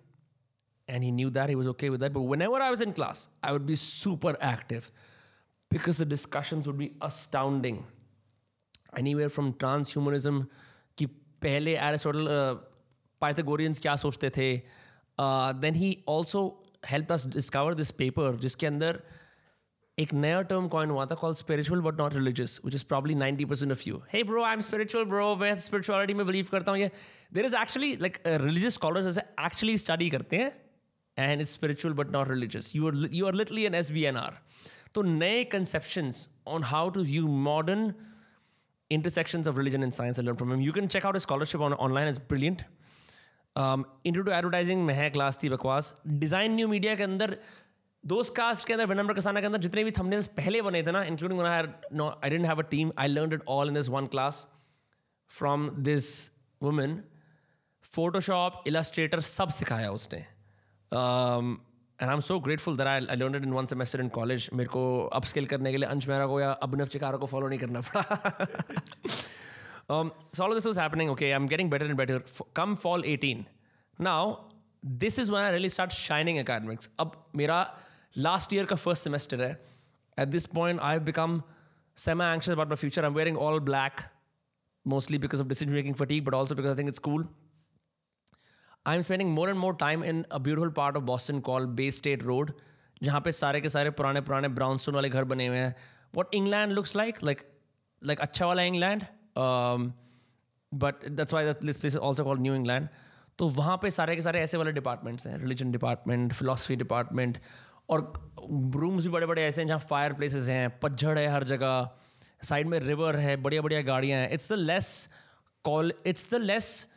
[0.89, 3.27] and he knew that he was okay with that but whenever i was in class
[3.43, 4.91] i would be super active
[5.71, 7.83] because the discussions would be astounding
[8.95, 10.45] anywhere from transhumanism
[10.97, 11.07] ki
[11.45, 12.55] pehle aristotle uh,
[13.21, 14.49] pythagoreans kya sochte the
[15.17, 16.43] uh, then he also
[16.93, 18.95] helped us discover this paper jiske andar
[19.97, 23.45] एक नया term coin हुआ था call spiritual but not religious which is probably ninety
[23.45, 26.79] percent of you hey bro I am spiritual bro मैं spirituality में believe करता हूँ
[26.79, 26.89] ये
[27.33, 30.51] there is actually like religious scholars ऐसे एक्चुअली स्टडी करते हैं
[31.22, 34.16] And is spiritual but not religious you are you are literally N S V N
[34.16, 34.38] R
[34.94, 36.12] तो नए conception
[36.48, 37.92] on how to you modern
[38.90, 42.62] intersection of religion and science learn from you can check out scholarship online is brilliant
[43.56, 47.36] intro to advertising में है class थी बकवास design new media के अंदर
[48.04, 51.02] दोस्त cast के अंदर विनम्र कसाना के अंदर, जितने भी थंबनेल्स पहले बने थे ना
[51.04, 54.44] including I didn't have a team I learn it all in this one class
[55.30, 56.08] from this
[56.62, 57.02] women
[57.84, 60.24] Photoshop Illustrator सब सिखाया उसने।
[60.92, 64.48] And I am so grateful that I I learn it in one semester in college
[64.52, 67.48] मेरे को up skill करने के लिए अंश मेहरा को या अभिनव चिकारा को फॉलो
[67.48, 69.28] नहीं करना पड़ा
[69.90, 71.10] um, so all of this was happening.
[71.10, 72.22] Okay, I'm getting better and better.
[72.24, 73.46] F- come fall 18.
[73.98, 74.46] Now,
[74.82, 76.88] this is when I really start shining academics.
[76.98, 77.74] अब मेरा
[78.16, 79.58] last year का first semester है.
[80.18, 81.42] At this point, I've become
[81.94, 83.04] semi-anxious about my future.
[83.04, 84.04] I'm wearing all black,
[84.84, 87.20] mostly because of decision-making fatigue, but also because I think it's cool.
[87.20, 87.39] I
[88.86, 92.22] am spending more and more time in a beautiful part of Boston call Bay State
[92.22, 92.52] Road
[93.02, 95.74] जहाँ पे सारे के सारे पुराने पुराने brown stone वाले घर बने हुए हैं।
[96.14, 97.42] What England looks like like
[98.02, 99.02] like अच्छा वाला England
[100.72, 102.88] but that's why this place also call New England
[103.38, 107.38] तो वहाँ पे सारे के सारे ऐसे वाले डिपार्टमेंट्स हैं रिलीजन डिपार्टमेंट फिलोसफी डिपार्टमेंट
[107.88, 108.00] और
[108.76, 111.90] रूम्स भी बड़े बड़े ऐसे हैं जहाँ फायर प्लेसेस हैं, पतझड़ है हर जगह
[112.42, 115.08] साइड में रिवर है बढ़िया बढ़िया गाड़ियाँ हैं। It's the less
[115.64, 116.88] call it's the less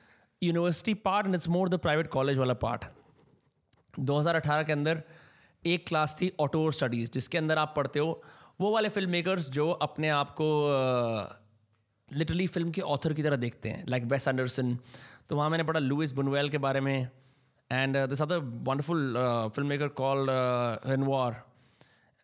[0.43, 2.85] university part and it's more the private college वाला पार्ट
[3.99, 5.03] 2018 के अंदर
[5.65, 8.23] एक क्लास थी ऑटोर स्टडीज़ जिसके अंदर आप पढ़ते हो,
[8.61, 10.47] वो वाले फ़िल्म मेकर्स जो अपने आप को
[12.13, 14.77] लिटरली फ़िल्म के ऑथर की तरह देखते हैं लाइक वेस एंडरसन
[15.29, 17.09] तो वहाँ मैंने पढ़ा लुइस बुनवेल के बारे में
[17.71, 19.13] and this other wonderful
[19.67, 20.29] filmmaker call
[20.87, 21.43] Hanwar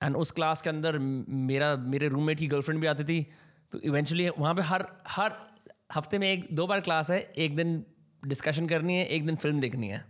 [0.03, 3.27] and उस क्लास के अंदर मेरा, मेरे रूममेट की गर्लफ्रेंड भी आती थी
[3.71, 5.33] तो इवेंचुअली वहाँ पे हर हर
[5.95, 7.85] हफ़्ते में एक, दो बार क्लास है, एक दिन
[8.23, 10.03] डिस्कशन करनी है, एक दिन फ़िल्म देखनी है.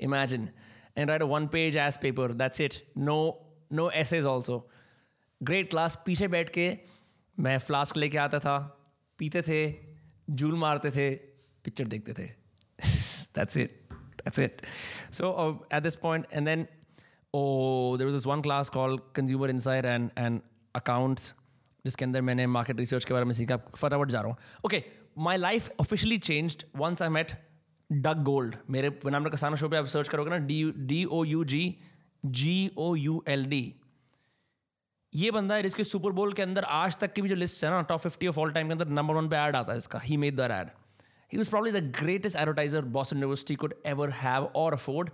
[0.00, 0.48] Imagine
[0.98, 3.18] and write one page as paper that's it no
[3.72, 4.58] no essays also
[5.40, 6.72] great class पीछे बैठ के
[7.38, 8.58] मैं फ्लास्क लेके आता था.
[9.18, 9.74] पीते थे.
[10.30, 11.10] जूल मारते थे.
[11.64, 12.26] पिक्चर देखते थे.
[13.36, 14.62] That's it that's it
[15.12, 16.66] so at this point and then
[17.34, 20.40] oh there was one class call consumer insight and and
[20.74, 21.34] accounts
[21.84, 23.56] जिसके अंदर मैंने मार्केट रिसर्च के बारे में सीखा.
[23.56, 24.36] फटाफट जा रहा हूँ.
[24.64, 24.82] Okay
[25.18, 27.32] my life officially changed once I met
[27.90, 31.44] Doug Gold मेरे नाम कसाना शो पे आप सर्च करोगे ना D D O U
[31.44, 31.64] G
[32.24, 33.62] G O U L D
[35.12, 37.70] ये बंदा है जिसके सुपर बोल के अंदर आज तक की भी जो लिस्ट है
[37.70, 39.98] ना top fifty of all time के अंदर नंबर वन पे ऐड आता है इसका
[39.98, 40.70] ही made the ad
[41.30, 45.10] he was probably the greatest advertiser boss university could ever have और afford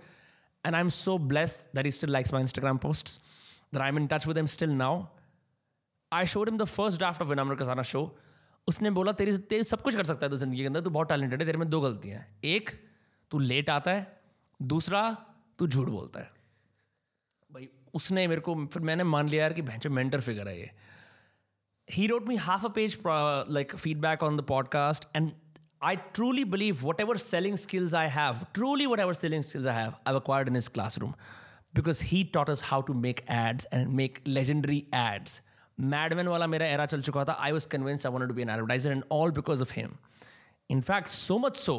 [0.63, 3.19] and I am so blessed that he still likes my Instagram post
[3.73, 5.03] that I am in touch with him still now
[6.11, 8.05] I showed him the first draft of Vinamra Kasana show
[8.67, 11.09] उसने बोला, तेरी तेरी सब कुछ कर सकता है तू ज़िंदगी के अंदर, तू बहुत
[11.09, 12.69] टैलेंटेड है, तेरे में दो गलतियाँ एक,
[13.31, 14.07] तू लेट आता है,
[14.59, 15.09] दूसरा,
[15.59, 16.31] तू झूठ बोलता है।
[17.49, 20.71] भाई, उसने मेरे को, फिर मैंने मान लिया यार कि भैंसे मेंटर फिगर है ये।
[21.87, 25.31] He wrote me half a page like feedback on the podcast and
[25.83, 30.15] I truly believe whatever selling skills I have truly whatever selling skills I have I
[30.15, 30.61] acquired in
[30.99, 31.13] classroom
[31.75, 35.41] because he taught us how to make ads and make legendary ads
[35.91, 38.91] madman वाला मेरा era चल चुका था I was convinced I to be an advertiser
[38.95, 39.97] and all because of him.
[40.69, 41.77] In fact, so much so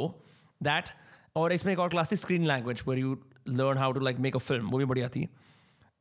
[0.61, 0.90] that,
[1.36, 3.16] और इसमें एक और class थी स्क्रीन लैंग्वेज पर you
[3.48, 5.28] learn how to like make a film वो भी बढ़िया थी।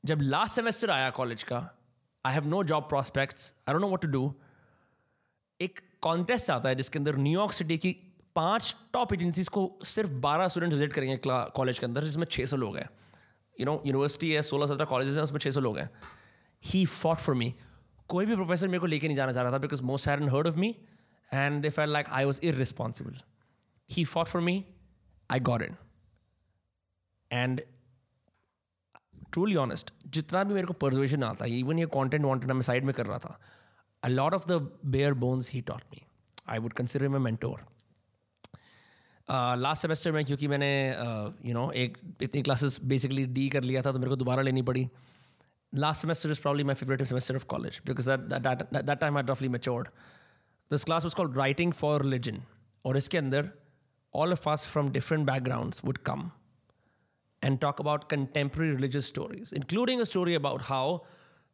[0.03, 1.57] जब लास्ट सेमेस्टर आया कॉलेज का
[2.25, 4.33] I have no job prospects I don't know what to do
[5.59, 7.91] एक कॉन्टेस्ट आता है जिसके अंदर न्यूयॉर्क सिटी की
[8.35, 12.57] पाँच टॉप एजेंसीज को सिर्फ़ बारह स्टूडेंट विज़िट करेंगे कॉलेज के अंदर, जिसमें छः सौ
[12.57, 12.89] लोग हैं।
[13.59, 15.89] यू नो यूनिवर्सिटी है, सोलह सत्रह कॉलेज हैं, उसमें छः सौ लोग हैं।
[16.63, 17.53] ही फॉट फॉर मी
[18.13, 20.47] कोई भी प्रोफेसर मेरे को लेके नहीं जाना चाह रहा था because most had heard
[20.47, 20.75] of me
[21.33, 23.19] and they felt like I was irresponsible
[23.91, 24.65] he fought for me
[25.31, 25.75] I got in
[27.31, 27.61] and
[29.33, 32.83] truly honest जितना भी मेरे को परजोशन आता है इवन ये कॉन्टेंट वॉन्टेंट मैं साइड
[32.83, 33.39] में कर रहा था
[34.03, 36.01] a lot of the bare bones he taught me
[36.47, 37.65] I would consider my mentor
[39.31, 43.81] last semester में क्योंकि मैंने यू uh, नो एक इतनी क्लासेस बेसिकली डी कर लिया
[43.81, 44.89] था तो मेरे को दोबारा लेनी पड़ी।
[45.74, 49.88] Last semester is probably my favourite semester of college because that time I रफली matured
[50.70, 52.42] this class was called writing for religion
[52.84, 53.50] और इसके अंदर
[54.14, 56.32] all of us from different backgrounds would come
[57.42, 61.02] and talk about contemporary religious stories, including a story about how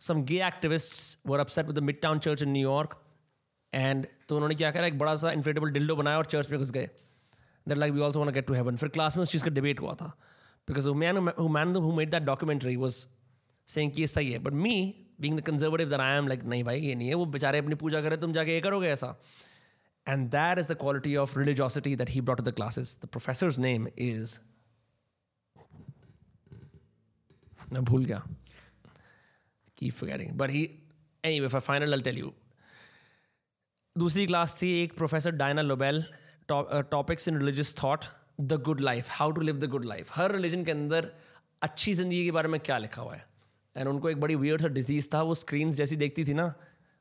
[0.00, 2.96] some gay activists were upset with the Midtown Church in New York.
[3.72, 6.70] And तो उन्होंने क्या करा एक बड़ा सा inflatable dildo बनाया और church में घुस
[6.70, 6.88] गए
[7.66, 9.80] that like we also want get to heaven फिर क्लास में उस चीज़ का डिबेट
[9.80, 10.06] हुआ था
[10.68, 11.18] because man
[11.56, 13.06] man who made that documentary was
[13.69, 14.73] saying कि ये सही है but me
[15.21, 17.75] being the conservative that I am like नहीं भाई ये नहीं है वो बेचारे अपनी
[17.75, 19.15] पूजा करे तुम जाके ये करोगे ऐसा
[20.07, 22.95] that is the quality of religiosity that he brought to the classes.
[22.95, 24.37] The professor's name is.
[27.73, 28.23] मैं भूल गया
[29.77, 30.37] Keep forgetting.
[30.49, 30.61] He,
[31.23, 32.31] anyway, for final, I'll tell you.
[33.95, 36.03] दूसरी क्लास थी एक professor Diana Lobel
[36.49, 38.05] topics in religious thought
[38.41, 41.11] the good life how to live the good life her religion के अंदर
[41.61, 43.25] अच्छी ज़िंदगी के बारे में क्या लिखा हुआ है
[43.79, 46.53] एंड उनको एक बड़ी वियर्ड सा डिज़ीज़ था, वो स्क्रीन जैसी देखती थी ना,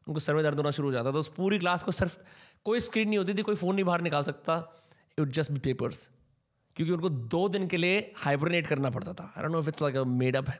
[0.07, 2.17] उनको सर में दर्द होना शुरू हो जाता था। उस पूरी क्लास को सिर्फ़
[2.65, 4.57] कोई स्क्रीन नहीं होती थी, कोई फ़ोन नहीं बाहर निकाल सकता
[5.19, 6.09] इट जस्ट बी पेपर्स
[6.77, 9.83] क्योंकि उनको दो दिन के लिए हाइब्रेनेट करना पड़ता था। I don't know if it's
[9.83, 10.51] like a made up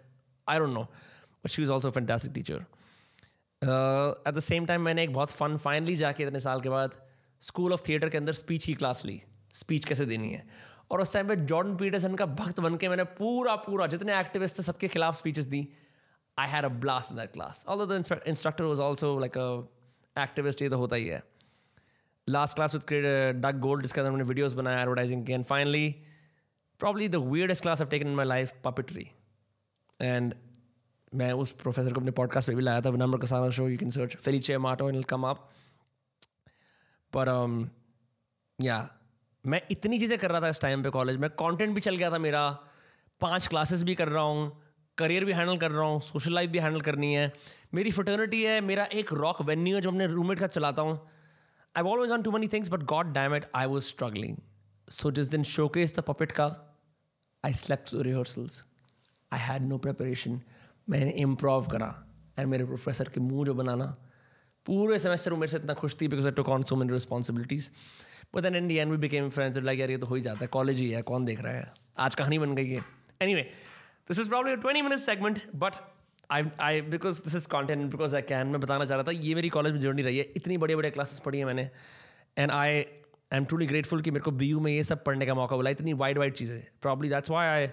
[0.47, 2.65] I don't know but she is also fantastic teacher
[3.63, 6.95] at the same time मैंने एक बहुत फन फाइनली जाके इतने साल के बाद
[7.43, 9.21] स्कूल ऑफ़ थिएटर के अंदर स्पीच की क्लास ली।
[9.55, 10.47] स्पीच कैसे देनी है?
[10.91, 14.59] और उस टाइम पे जॉर्डन पीटरसन का भक्त बन के मैंने पूरा पूरा जितने एक्टिविस्ट
[14.59, 15.69] थे, सबके खिलाफ स्पीचेस दी।
[16.39, 20.63] I had a blast in that class all the instructor was also like a activist
[20.63, 21.23] ये तो होता ही है।
[22.29, 22.87] Last class with
[23.37, 26.03] Doug Gold जिसके अंदर हमने वीडियोस बनाया एडवर्टाइजिंग के and finally
[26.79, 29.11] probably the weirdest class of taken in my life puppetry
[30.01, 30.35] and
[31.15, 33.91] मैं उस प्रोफेसर को अपने पॉडकास्ट पे भी लाया था number Kasana show you can
[33.91, 35.51] search Felice Mato and come up
[37.17, 37.71] पर
[38.63, 38.91] या
[39.47, 42.11] मैं इतनी चीज़ें कर रहा था इस टाइम पे कॉलेज में कंटेंट भी चल गया
[42.11, 42.59] था मेरा,
[43.21, 44.63] पाँच क्लासेस भी कर रहा हूँ
[44.99, 47.33] करियर भी हैंडल कर रहा हूँ, सोशल लाइफ भी हैंडल करनी है
[47.75, 51.01] मेरी फर्टर्निटी है, मेरा एक रॉक वेन्यू है जो अपने रूममेट का चलाता हूँ
[51.77, 54.41] I always done too many things but god damn I was struggling.
[54.89, 56.45] So just then showcase the puppet ka.
[57.45, 58.55] I slept through the rehearsals.
[59.31, 60.39] I had no preparation.
[60.91, 61.89] मैंने improv करा
[62.39, 63.85] and मेरे professor के मुँह जो बनाना
[64.67, 67.69] पूरे semester मेरे से इतना खुश थी because I took on so many responsibilities
[68.35, 70.47] but then the and we became friends like यार, ये तो हो ही जाता है
[70.53, 71.73] कॉलेज ही है, कौन देख रहा है
[72.07, 72.85] आज कहानी बन गई है
[73.35, 73.51] anyway
[74.10, 75.76] This is problem twenty minute segment but
[76.32, 79.36] I I because this is content because I can मैं बताना चाह रहा था ये
[79.36, 81.70] मेरी कॉलेज में जर्नी रही है इतनी बड़े बड़े क्लासेस पढ़ी है मैंने
[82.38, 85.34] and I I am truly grateful कि मेरे को बी में ये सब पढ़ने का
[85.36, 87.68] मौका मिला इतनी वाइड वाइड चीज़ें probably that's why I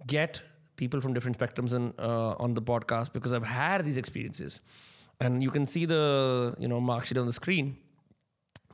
[0.00, 0.38] get
[0.80, 4.60] people from different spectrums and uh, on the podcast because I've had these experiences.
[5.20, 6.02] And you can see the
[6.58, 7.76] you know mark sheet on the screen.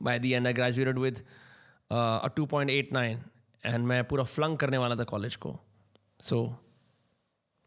[0.07, 1.21] By the end, I graduated with
[1.91, 3.17] uh, a 2.89,
[3.63, 5.57] and मैं पूरा flunk करने वाला था college को.
[6.19, 6.39] So,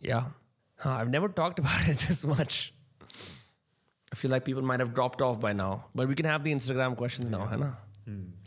[0.05, 0.25] yeah.
[0.79, 2.73] Huh, I've never talked about it this much.
[4.13, 6.53] I feel like people might have dropped off by now, but we can have the
[6.53, 7.71] Instagram questions now, है ना?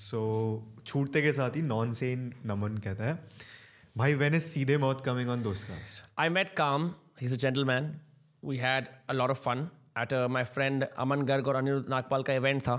[0.03, 0.19] सो
[0.87, 3.19] छूटते के साथ ही नॉन सेन नमन कहता है
[3.97, 6.89] भाई when is सीधे मौत कमिंग ऑन दोस्त cast I met Kam.
[7.21, 7.87] He's a gentleman.
[8.49, 9.61] We had a lot of fun
[10.03, 12.77] at uh, my friend Aman Garg और अनिरुद्ध नागपाल का इवेंट था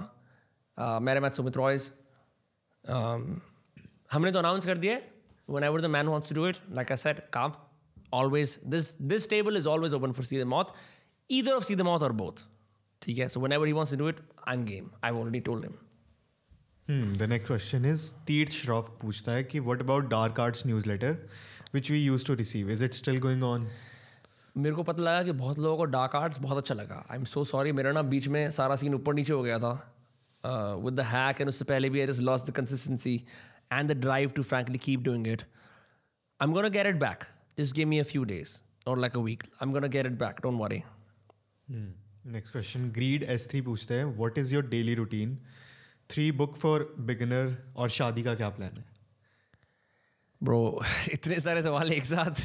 [0.79, 1.91] uh, मेरे मैथ सुमित रॉयज
[4.13, 4.99] हमने तो अनाउंस कर दिया
[5.57, 7.55] whenever the man wants to do it like I said Kam
[8.13, 10.75] always this this table is always open for see the moth
[11.31, 12.45] either of see the moth or both
[13.03, 14.21] ठीक है so whenever he wants to do it
[14.53, 15.81] I'm game I've already told him
[16.89, 21.13] Hmm, the next question is तीर्थ श्रॉफ पूछता है कि what about dark arts newsletter
[21.77, 23.67] which we used to receive is it still going on
[24.57, 27.25] मेरे को पता लगा कि बहुत लोगों को डार्क आर्ट्स बहुत अच्छा लगा आई एम
[27.25, 29.73] सो सॉरी मेरा ना बीच में सारा सीन ऊपर नीचे हो गया था
[30.85, 33.15] विद द हैक एंड उससे पहले भी I just lost the consistency
[33.73, 37.25] and the drive to frankly keep doing it I am gonna get it back
[37.60, 40.36] give me a few days और like a week I am gonna get it back
[40.42, 40.82] don't worry
[42.26, 44.06] next question greed S three पूछते हैं.
[44.06, 45.38] What is your daily routine
[46.10, 48.86] three book for beginner और शादी का क्या plan है?
[50.44, 50.84] Bro
[51.14, 52.42] इतने सारे सवाल एक साथ।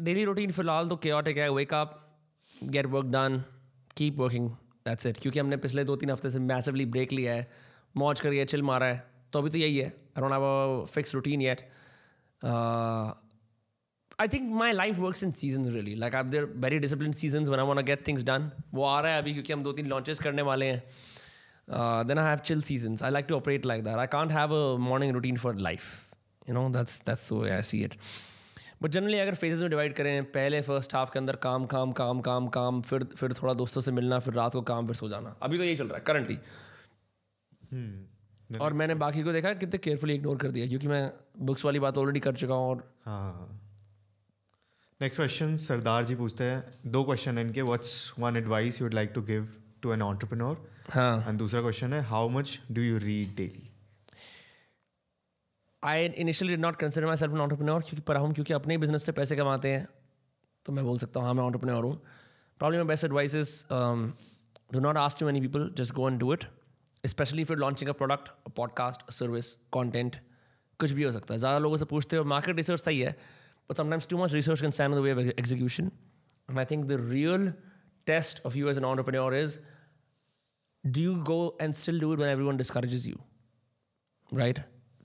[0.00, 1.50] डेली रूटीन फ़िलहाल तो केओटिक है.
[1.50, 1.98] Wake up
[2.64, 3.42] get work done
[3.96, 4.50] keep working
[4.86, 7.50] that's it क्योंकि हमने पिछले दो तीन हफ़्ते से मैसिवली ब्रेक लिया है.
[7.96, 9.04] मौज करिए चिल मारा है.
[9.32, 9.86] तो अभी तो यही है.
[9.86, 11.68] I don't have a fix routine yet
[14.19, 17.59] I think my life works in season really like I there very discipline season one
[17.59, 20.19] I want get things done वो आ रहा है अभी क्योंकि हम दो तीन लॉन्चेस
[20.19, 20.83] करने वाले हैं
[22.07, 24.77] then I have chill seasons I like to operate like that I can't have a
[24.81, 26.13] morning routine for life
[26.49, 27.95] you know that's that's the way I see it
[28.83, 32.19] but generally अगर phases में divide करें पहले first half के अंदर काम काम काम
[32.21, 35.35] काम काम फिर फिर थोड़ा दोस्तों से मिलना फिर रात को काम फिर सो जाना
[35.41, 36.37] अभी तो यही चल रहा है करंटली
[37.67, 38.08] Hmm.
[38.58, 41.10] और मैंने बाकी को देखा कितने केयरफुली इग्नोर कर दिया क्योंकि मैं
[41.46, 43.60] बुक्स वाली बात ऑलरेडी कर चुका हूँ और हाँ।
[45.00, 48.94] नेक्स्ट क्वेश्चन सरदार जी पूछते हैं। दो क्वेश्चन है इनके। What's one advice you would
[48.94, 49.48] like to give
[49.82, 53.68] to an entrepreneur हाँ। एंड दूसरा क्वेश्चन है how much do you read daily
[55.82, 59.04] I initially did not consider myself an entrepreneur क्योंकि पर हम क्योंकि अपने बिज़नेस
[59.04, 59.86] से पैसे कमाते हैं
[60.66, 62.00] तो मैं बोल सकता हूँ हाँ मैं ऑन्टरप्रनोर हूँ।
[62.60, 66.44] Problem best advice is dough not ask too many people just go and do it
[67.06, 70.16] specially फिर launching a product podcast service content
[70.80, 73.16] कुछ भी हो सकता है। ज़्यादा लोगों से पूछते हो मार्केट रिसर्च सही है
[73.70, 75.90] but sometimes too much research can stand the way of execution
[76.50, 77.52] and I think the real
[78.06, 79.58] test of you as an entrepreneur is
[80.86, 83.18] do you go and still do it when everyone discourages you?
[84.32, 84.60] Right?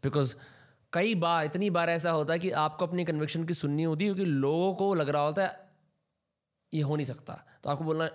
[0.06, 0.34] Because
[0.93, 4.14] कई बार, इतनी बार ऐसा होता है कि आपको अपनी conviction की सुननी होती है,
[4.14, 5.70] क्योंकि लोगों को लग रहा होता है,
[6.74, 8.08] ये हो नहीं सकता। तो आपको बोलना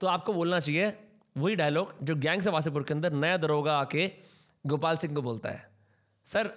[0.00, 4.10] तो आपको बोलना चाहिए वही डायलॉग जो गैंग से वासेपुर के अंदर नया दरोगा आके
[4.64, 5.68] गोपाल सिंह को बोलता है
[6.26, 6.50] सर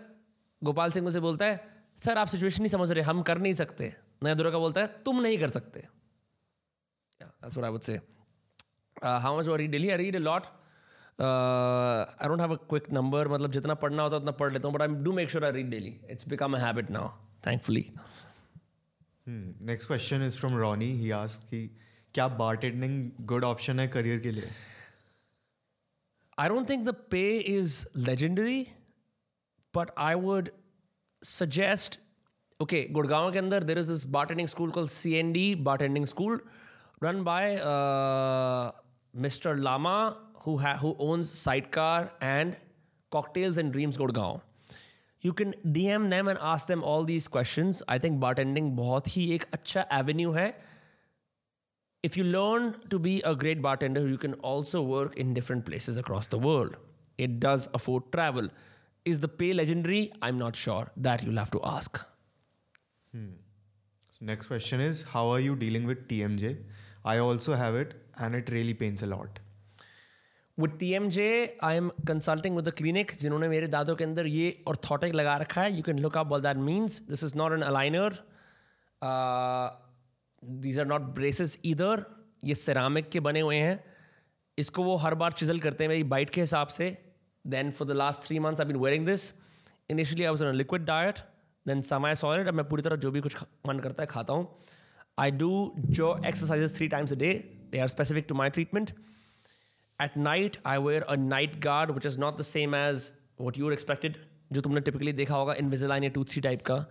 [0.62, 1.64] गोपाल सिंह उसे बोलता है
[2.04, 3.94] सर आप सिचुएशन नहीं समझ रहे हम कर नहीं सकते
[4.24, 5.88] नया दरोगा बोलता है तुम नहीं कर सकते
[9.54, 9.92] I read daily?
[9.92, 10.46] I read a lot.
[11.20, 13.28] Uh, I don't have a quick number.
[13.28, 14.76] मतलब जितना पढ़ना होता है उतना पढ़ लेता हूँ.
[14.76, 15.94] But I do make sure I read daily.
[16.14, 17.06] It's become a habit now,
[17.48, 17.84] thankfully.
[19.28, 21.60] Next question is from Ronnie he ask कि
[22.16, 24.50] क्या बारटेंडिंग गुड ऑप्शन है करियर के लिए?
[26.40, 28.66] आई डोंट थिंक द पे is legendary
[29.74, 30.50] but I would
[31.24, 32.00] suggest
[32.60, 36.06] okay Gurgaon के अंदर there is is bartending school call C N D bar bartending
[36.06, 36.40] school
[37.04, 37.56] run by
[39.14, 39.96] mister Lama
[40.46, 40.58] who
[41.08, 42.54] owns sidecar and
[43.12, 44.40] cocktails and dreams Gurgaon
[45.24, 49.08] you can D M them and ask them all these question I think bartending बहुत
[49.18, 50.48] ही एक अच्छा Avenue है.
[52.03, 55.97] If you learn to be a great bartender, you can also work in different places
[55.97, 56.77] across the world.
[57.19, 58.51] It does afford travel.
[59.05, 60.13] Is the pay legendary?
[60.23, 60.87] I'm not sure.
[60.97, 62.05] That you'll have to ask.
[64.23, 66.49] Next question is how are you dealing with T M J
[67.07, 69.39] I also have it and it really pains a lot
[70.59, 71.25] With TMJ,
[71.67, 75.63] I am consulting with the clinic जिन्होंने मेरे दांतों के अंदर ये orthotic लगा रखा
[75.63, 76.97] है you can look up what that means.
[77.11, 78.09] This is not an aligner.
[80.44, 82.04] Uh, are not braces either.
[82.46, 83.84] ये सेरामिक के बने हुए हैं।
[84.58, 86.98] इसको वो हर बार चिजल करते हैं मेरी बाइट के हिसाब से।
[87.48, 89.32] Then for the last three months I been wearing this
[89.90, 91.20] initially I was on liquid diet
[91.68, 93.38] then समय सॉलिड अब मैं पूरी तरह जो भी कुछ
[93.68, 94.48] मन करता है खाता हूँ।
[95.20, 97.34] आई डू जो exercises three times a day
[97.72, 98.92] they are specific to my treatment
[100.02, 103.72] at night I wear a night guard which is not the same as what you
[103.72, 104.18] expected
[104.52, 106.86] जो तुमने टिपिकली देखा होगा Invisalign या Toothsi type का।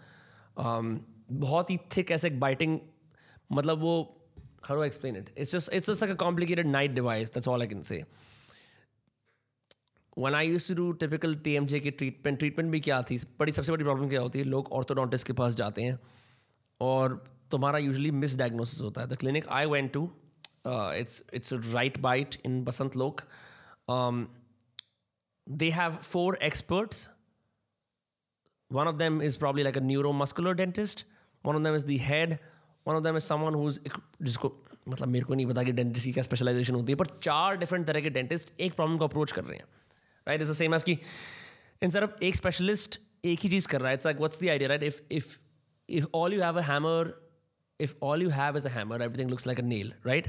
[0.60, 0.98] Um,
[1.32, 2.78] बहुत ही thick ऐसे एक biting
[3.52, 3.94] मतलब वो
[4.66, 8.04] हर explain it it's it's just a complicated night device that's all I can say
[10.18, 13.18] one I use to typical T M जे की ट्रीटमेंट ट्रीटमेंट भी क्या थी?
[13.38, 14.44] बड़ी, सबसे बड़ी प्रॉब्लम क्या होती है?
[14.44, 15.98] लोग ऑर्थोडोंटिस्ट के पास जाते हैं
[16.80, 17.14] और
[17.50, 20.04] तुम्हारा यूजली मिस डायग्नोसिस होता है। The clinic I went to
[20.66, 23.20] it's it's right bite in Basant Lok
[25.46, 27.08] they have four experts
[28.70, 31.04] one of them is probably like a neuro muscular dentist
[31.44, 32.36] one of them is the head
[32.86, 33.78] One of them is someone who's
[34.22, 34.52] जिसको
[34.88, 37.86] मतलब मेरे को नहीं पता कि dentist की क्या specialisation होती है, पर चार डिफरेंट
[37.86, 39.64] तरह के डेंटिस्ट एक प्रॉब्लम को अप्रोच कर रहे हैं।
[40.26, 40.98] Right is the same as कि
[41.82, 44.68] इंस्टेड ऑफ़ एक स्पेशलिस्ट एक ही चीज़ कर रहा है it's like what's the idea
[44.68, 45.36] right if if
[45.88, 47.14] if all you have a hammer
[47.80, 50.28] if all you have is a hammer everything looks like a nail right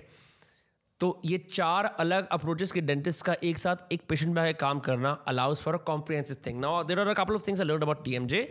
[1.00, 5.12] तो ये चार अलग अप्रोचेस के डेंटिस्ट का एक साथ एक पेशेंट में काम करना
[5.28, 8.44] allows for a comprehensive thing now there are a couple of things I about TMJ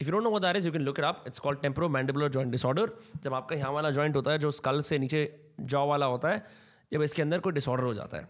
[0.00, 2.50] if you don't know that is you can look it up it's called temporomandibular joint
[2.52, 2.92] disorder
[3.24, 5.22] जब आपका यहाँ वाला joint होता है, जो school से नीचे
[5.62, 6.44] jaw वाला होता है,
[6.92, 8.28] जब इसके अंदर कोई डिसऑर्डर हो जाता है।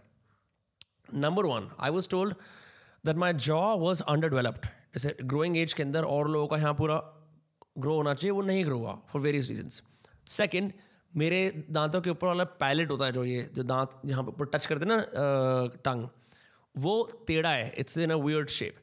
[1.15, 2.33] Number one I was told
[3.03, 6.73] that my jaw was under developed जैसे ग्रोइंग एज के अंदर और लोगों का यहाँ
[6.73, 6.95] पूरा
[7.77, 9.81] ग्रो होना चाहिए, वो नहीं ग्रो हुआ फॉर वेरियस रीजन्स
[10.29, 10.71] सेकेंड
[11.13, 14.65] मेरे दांतों के ऊपर वाला पैलेट होता है जो ये, जो दांत जहाँ पर टच
[14.65, 14.97] करते ना
[15.85, 16.07] टंग
[16.75, 16.93] वो
[17.27, 18.75] टेढ़ा है it's in a weird shape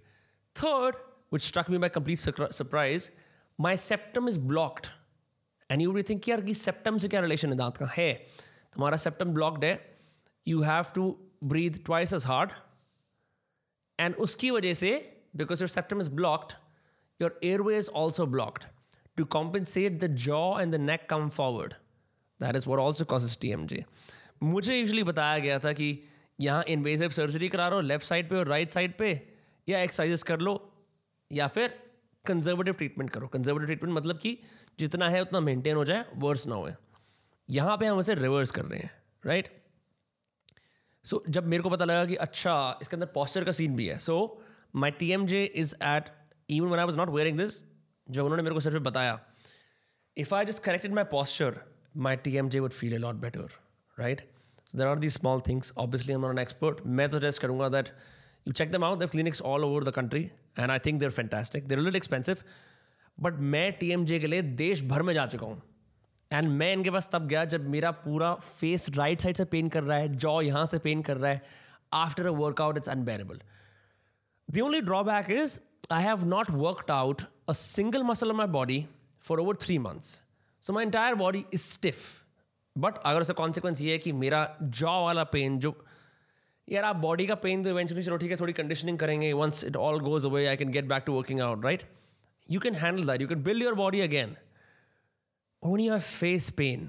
[0.57, 0.97] third
[1.33, 3.09] which struck me by complete surprise
[3.59, 4.87] my septum is blocked
[5.71, 7.57] and you think यार कि सेप्टम से क्या रिलेशन है?
[7.57, 8.13] दांत का है?
[8.75, 9.99] तुम्हारा सेप्टम ब्लॉक्ड है।
[10.47, 11.11] You have to
[11.45, 12.53] breathe twice as hard
[13.99, 14.97] and उसकी वजह से
[15.37, 16.53] because your septum is blocked
[17.21, 18.65] your airway is also blocked
[19.17, 21.73] to compensate the jaw and the neck come forward
[22.41, 23.85] that is what also causes T M J
[24.43, 25.99] मुझे usually बताया गया था कि
[26.41, 29.11] यहाँ invasive surgery करा लो लेफ़्ट साइड पे और right side पे,
[29.69, 30.68] या एक्सरसाइजेस कर लो।
[31.33, 31.79] या फिर
[32.27, 34.39] कंजर्वेटिव ट्रीटमेंट करो कंजर्वेटिव ट्रीटमेंट मतलब कि
[34.79, 36.71] जितना है उतना मेंटेन हो जाए वर्स ना हो
[37.49, 38.91] यहाँ पे हम उसे रिवर्स कर रहे हैं
[39.27, 39.49] राइट
[41.05, 43.87] सो so, जब मेरे को पता लगा कि अच्छा इसके अंदर पॉस्चर का सीन भी
[43.87, 44.19] है so
[44.77, 46.11] my T M J is at
[46.51, 47.63] even one I was not wearing this
[48.11, 49.19] जब उन्होंने मेरे को सिर्फ़ बताया
[50.17, 51.61] if I just corrected my posture
[51.95, 53.49] my TMJ would feel a lot better,
[53.97, 54.23] right?
[54.65, 55.73] So there are these small things.
[55.77, 56.87] Obviously, I'm not an expert.
[56.87, 57.91] मैं तो suggest करूँगा that
[58.47, 58.99] you check them out.
[58.99, 59.93] The have clinics all over the
[60.61, 61.69] country, and I think they're fantastic.
[61.69, 62.45] They're a little expensive,
[63.23, 65.63] but मैं TMJ के लिए देश भर में जा चुका हूँ।
[66.33, 69.83] एंड मैं इनके पास तब गया जब मेरा पूरा फेस राइट साइड से पेन कर
[69.83, 71.43] रहा है जॉ यहाँ से पेन कर रहा है।
[71.93, 73.41] After a workout it's unbearable
[74.51, 75.59] the only drawback is
[75.93, 78.87] I have not worked out a single muscle my body
[79.23, 80.23] for over three months
[80.63, 82.23] so my entire body is stiff
[82.79, 85.87] but अगर उसका consequence ये है कि मेरा jaw वाला pen जो
[86.69, 89.77] यार, आप बॉडी का पेन तो इवेंचुअली चलो ठीक है, थोड़ी कंडीशनिंग करेंगे once it
[89.77, 91.83] all goes away I can get back to working out right
[92.49, 94.37] you can handle that you can build your body again
[95.63, 96.89] own your face pain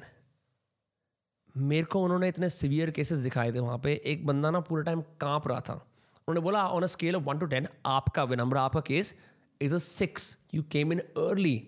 [1.55, 5.01] मेरे को उन्होंने इतने सिवियर केसेस दिखाए थे वहाँ पे। एक बंदा ना पूरे टाइम
[5.21, 8.79] काँप रहा था। उन्होंने बोला on a scale of one to ten आपका विनम्र, आपका
[8.79, 9.13] case
[9.61, 11.67] is a six you came in early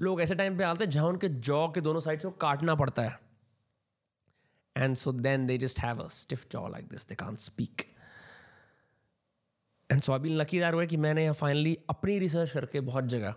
[0.00, 3.02] लोग ऐसे टाइम पे आते हैं जहाँ उनके जॉ के दोनों साइड से काटना पड़ता
[3.02, 3.18] है।
[4.76, 7.82] And so then they just have a stiff jaw like this they can't speak
[9.90, 13.34] and so अभी लकीदार हुआ कि मैंने फाइनली अपनी रिसर्च करके बहुत जगह,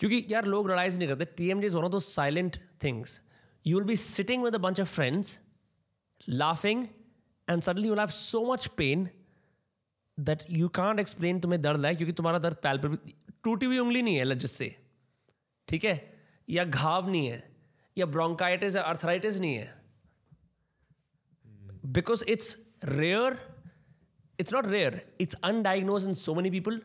[0.00, 3.20] क्योंकि यार लोग रिलाइज नहीं करते T M J is one of दो silent things
[3.64, 5.38] you will be sitting with a bunch of friends
[6.28, 6.86] laughing
[7.48, 9.08] and suddenly you'll have so much pain
[10.18, 12.96] that you can't explain तुम्हें दर्द है, क्योंकि तुम्हारा दर्द पैल पर
[13.44, 14.74] टूटी हुई उंगली नहीं है जिससे
[15.68, 15.94] ठीक है?
[16.48, 17.42] या घाव नहीं है,
[17.96, 19.74] या ब्रोंकाइटिस या अर्थराइटिस नहीं है.
[21.86, 23.38] Because it's rare
[24.40, 26.80] it's not rare it's undiagnosed in so many people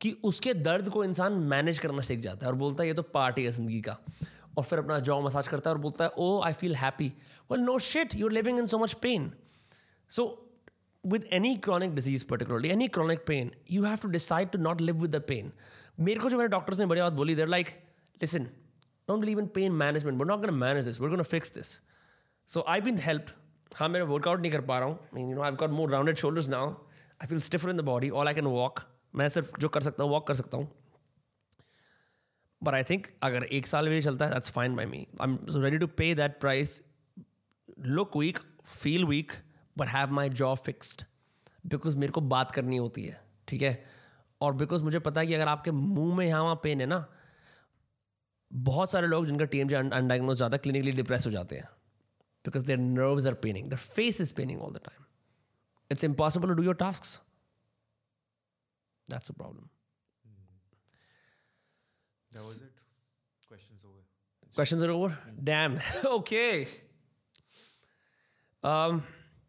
[0.00, 3.02] कि उसके दर्द को इंसान मैनेज करना सीख जाता है और बोलता है, ये तो
[3.14, 3.96] पार्टी है ज़िंदगी का।
[4.58, 7.12] और फिर अपना जॉ मसाज करता है और बोलता है oh I feel happy
[7.50, 9.32] well no shed you are living in so much pain
[10.10, 10.26] so
[11.04, 14.96] with any chronic disease particularly any chronic pain you have to decide to not live
[14.96, 15.52] with the pain
[16.00, 17.68] मेरे को जो मेरे doctors ने बड़ी बात बोली देर like
[18.22, 21.80] listen don't believe in pain management वो not gonna manage this वो gun fix this
[22.48, 23.26] so I been help
[23.72, 26.48] हाँ मैं वर्कआउट नहीं कर पा रहा हूँ। You know I got more rounded shoulders
[26.48, 28.80] now I feel stiffer in the body all I can walk
[29.14, 30.68] मैं सिर्फ़ जो कर सकता हूँ वॉक कर सकता हूँ।
[32.62, 35.62] बट आई थिंक अगर एक साल भी चलता है that's fine by me I am
[35.62, 36.82] ready to pay that price
[37.78, 38.38] look weak
[38.72, 39.32] feel weak
[39.76, 41.04] but have my job fixed
[41.66, 43.84] because मेरे को बात करनी होती है, ठीक है?
[44.40, 47.04] और बिकॉज़ मुझे पता है कि अगर आपके मुँह में यहाँ वहाँ पेन है ना,
[48.50, 51.68] बहुत सारे लोग जिनका टी एम जे अनडाइग्नोज ज़्यादा क्लिनिकली डिप्रेस हो जाते हैं।
[52.44, 55.04] Because there nerves are Penning there face is Penning all the time
[55.90, 57.22] it's impossible to do your task
[59.10, 59.68] that's a problem
[64.54, 65.18] Questions are over?
[65.42, 65.78] Damn.
[66.04, 66.66] okay.
[68.62, 69.04] Um,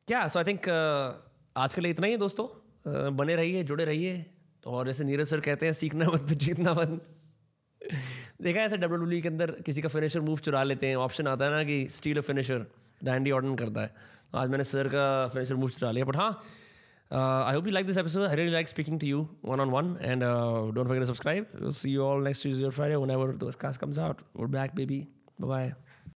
[0.08, 1.14] yeah, so I think uh,
[1.58, 4.26] आज के लिए इतना ही है दोस्तों। Uh, बने रहिए जुड़े रहिए।
[4.68, 7.08] और जैसे नीरज सर कहते हैं सीखना मत जीतना मत।
[8.42, 11.46] देखा ऐसे डब्ल्यू e के अंदर किसी का फिनिशर मूव चुरा लेते हैं। ऑप्शन आता
[11.46, 12.66] है ना कि स्टील अ फिनिशर
[13.04, 13.94] डैंडी ऑर्डन करता है।
[14.36, 16.32] आज मैंने सर का फिनिशर मूव चला लिया बट हाँ
[17.48, 19.98] I hope you like this episode I really like speaking to you one on one
[20.02, 20.24] and
[20.76, 24.18] don't forget subscribe see you all next use your Friday whenever this cast comes out
[24.36, 25.08] और back baby
[25.42, 25.74] bye